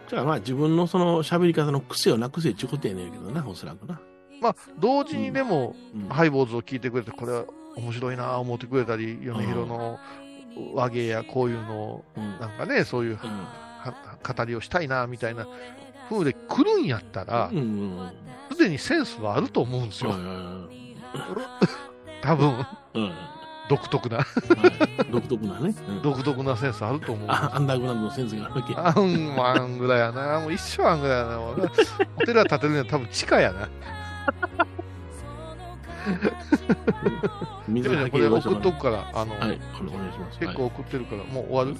[0.09, 3.99] じゃあまあ自分のその喋り方の癖をなくせちゅうことやねんけどな、おそらくな。
[4.41, 5.75] まあ、同時にでも、
[6.09, 7.45] ハイボーズを聞いてくれて、これは
[7.77, 9.99] 面白いな思ってくれたり、米広の
[10.75, 12.05] 和芸やこういうのを、
[12.41, 15.47] なんかね、そういう、語りをしたいな、みたいな
[16.09, 17.51] 風で来るんやったら、
[18.51, 20.15] すでにセンスはあると思うんですよ。
[22.23, 22.67] 多分。
[23.71, 24.27] 独特な
[25.13, 25.73] 独特なね、
[26.03, 27.29] 独特なセンスあると思う。
[27.31, 28.75] アンダーグラウンドのセンスがあるわけ。
[28.75, 30.41] あん、あんぐらいやな。
[30.41, 31.41] もう一生あんぐらいやな。
[31.41, 31.55] お
[32.27, 33.69] 寺建てるには多分地下やな。
[37.69, 40.39] みんなこれ送っとくから、あの、はい、お願いします。
[40.39, 41.77] 結構送ってるから、もう終わる？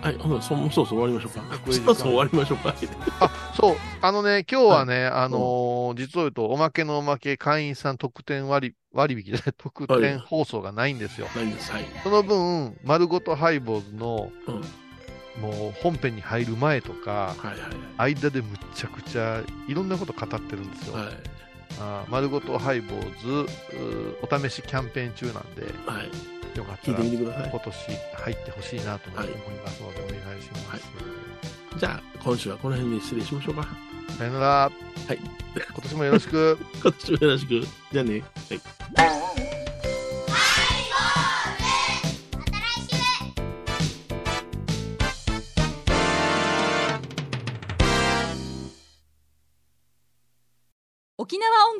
[0.00, 1.72] はい、ほんそそろそろ終わりましょうか。
[1.72, 2.74] そろそろ終わりましょうか。
[3.20, 11.28] あ、そう、あのね、今日はね、はい、あの実を言うと、おまけのおまけ、会員さん特典割割引で 特典放送がないんですよ。
[11.36, 11.70] ないんです。
[11.70, 11.84] はい。
[12.02, 14.54] その分、丸ごとハイボーズの、うん、
[15.42, 17.36] もう本編に入る前とか、
[17.98, 20.94] 間でむちゃくちゃいろんなこと語ってるんですよ。
[20.94, 21.12] はい、
[21.78, 27.76] あ丸ごとハイボーズお試しキャンペーン中なんで、はい、よかったら今年
[28.14, 29.28] 入ってほしいなと思い
[29.64, 30.68] ますので、お願いします。
[30.68, 30.80] はい、
[31.78, 33.66] じゃあ、今週はこの辺で失礼しましょうか。
[34.18, 34.46] さよなら。
[34.46, 34.70] は
[35.14, 35.18] い。
[35.18, 36.58] 今年もよろしく。
[36.82, 37.66] 今年もよろしく。
[37.92, 38.22] じゃあね。
[38.48, 38.79] はい。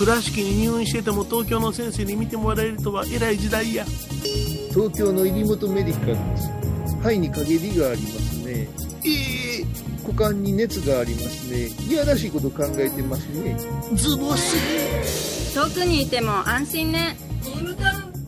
[0.00, 3.84] 倉敷に入院してても東京の先生に見てもらえるとは偉い時代や。
[4.70, 6.48] 東京の入本メディカルです。
[7.02, 8.68] 肺に陰りがありますね。
[9.04, 11.66] ええー、股間に熱がありますね。
[11.86, 13.58] いやらしいこと考えてますね。
[13.92, 17.18] ズボス遠くにいても安心ね。
[17.44, 18.19] 横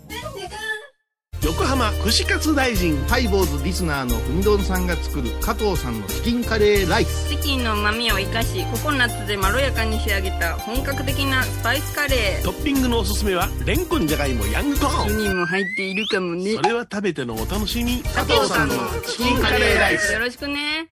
[1.73, 7.31] 浜串カツ大臣ハイボーズリスナーのうみどんさんが作る加藤さんのチキンカレーライス。
[7.31, 12.45] チキンの旨味を生かしココナッツでまろやかに仕上げた本格的なスパイスカレー。
[12.45, 15.07] トッピングのおすすめはレンコンじゃがいもヤングコーン。
[15.17, 16.57] 1人も入っているかもね。
[16.57, 18.03] それは食べてのお楽しみ。
[18.03, 18.75] 加藤さんの
[19.07, 20.13] チキンカレーライス。
[20.13, 20.91] よろしくね。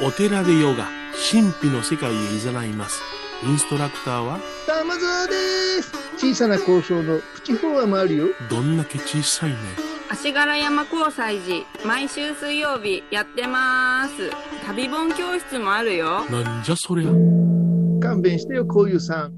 [0.00, 0.86] お寺でヨガ
[1.32, 3.02] 神秘の世界へ誘います。
[3.42, 4.38] インストラクターは？
[4.68, 5.32] 玉沢で
[5.82, 5.90] す。
[6.18, 8.26] 小さな交渉のプチフォアもあるよ。
[8.48, 9.56] どんだけ小さいね
[10.12, 14.30] 足柄山交際時毎週水曜日やってます。
[14.66, 16.24] 旅本教室もあるよ。
[16.28, 17.10] なんじゃそりゃ。
[18.00, 19.32] 勘弁してよこういうさん。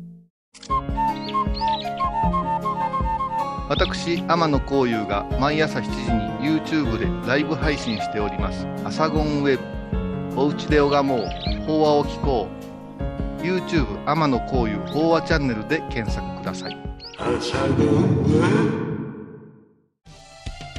[3.68, 5.90] 私天野幸雄が毎朝7時
[6.46, 9.64] に YouTube でライブ配信しております「アサゴンウェブ」
[10.40, 11.26] 「おうちで拝もう。
[11.66, 12.48] 法話を聞こ
[13.38, 16.78] う」YouTube 天野幸雄法話チャンネルで検索ください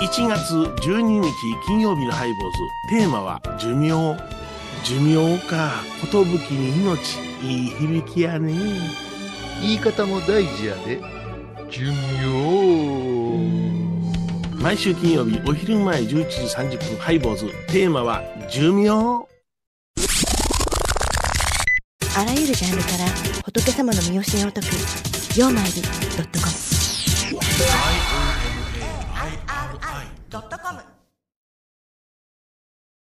[0.00, 1.32] 1月12日
[1.66, 2.98] 金曜日のハイボーズ。
[2.98, 4.16] テーマは寿命。
[4.84, 5.82] 寿命か。
[6.10, 8.52] 寿に命いい響きやね
[9.60, 11.00] 言い方も大事やで
[11.70, 11.94] 寿命
[14.62, 18.88] 毎週金曜日お昼前11時30分ハイボーズテーマは寿命
[22.16, 22.88] あらゆるジャンルか。
[22.98, 23.04] ら
[23.44, 24.66] 仏様の身教えを解く
[25.38, 26.52] 「曜マイルドットコム」
[30.30, 30.80] ドットコム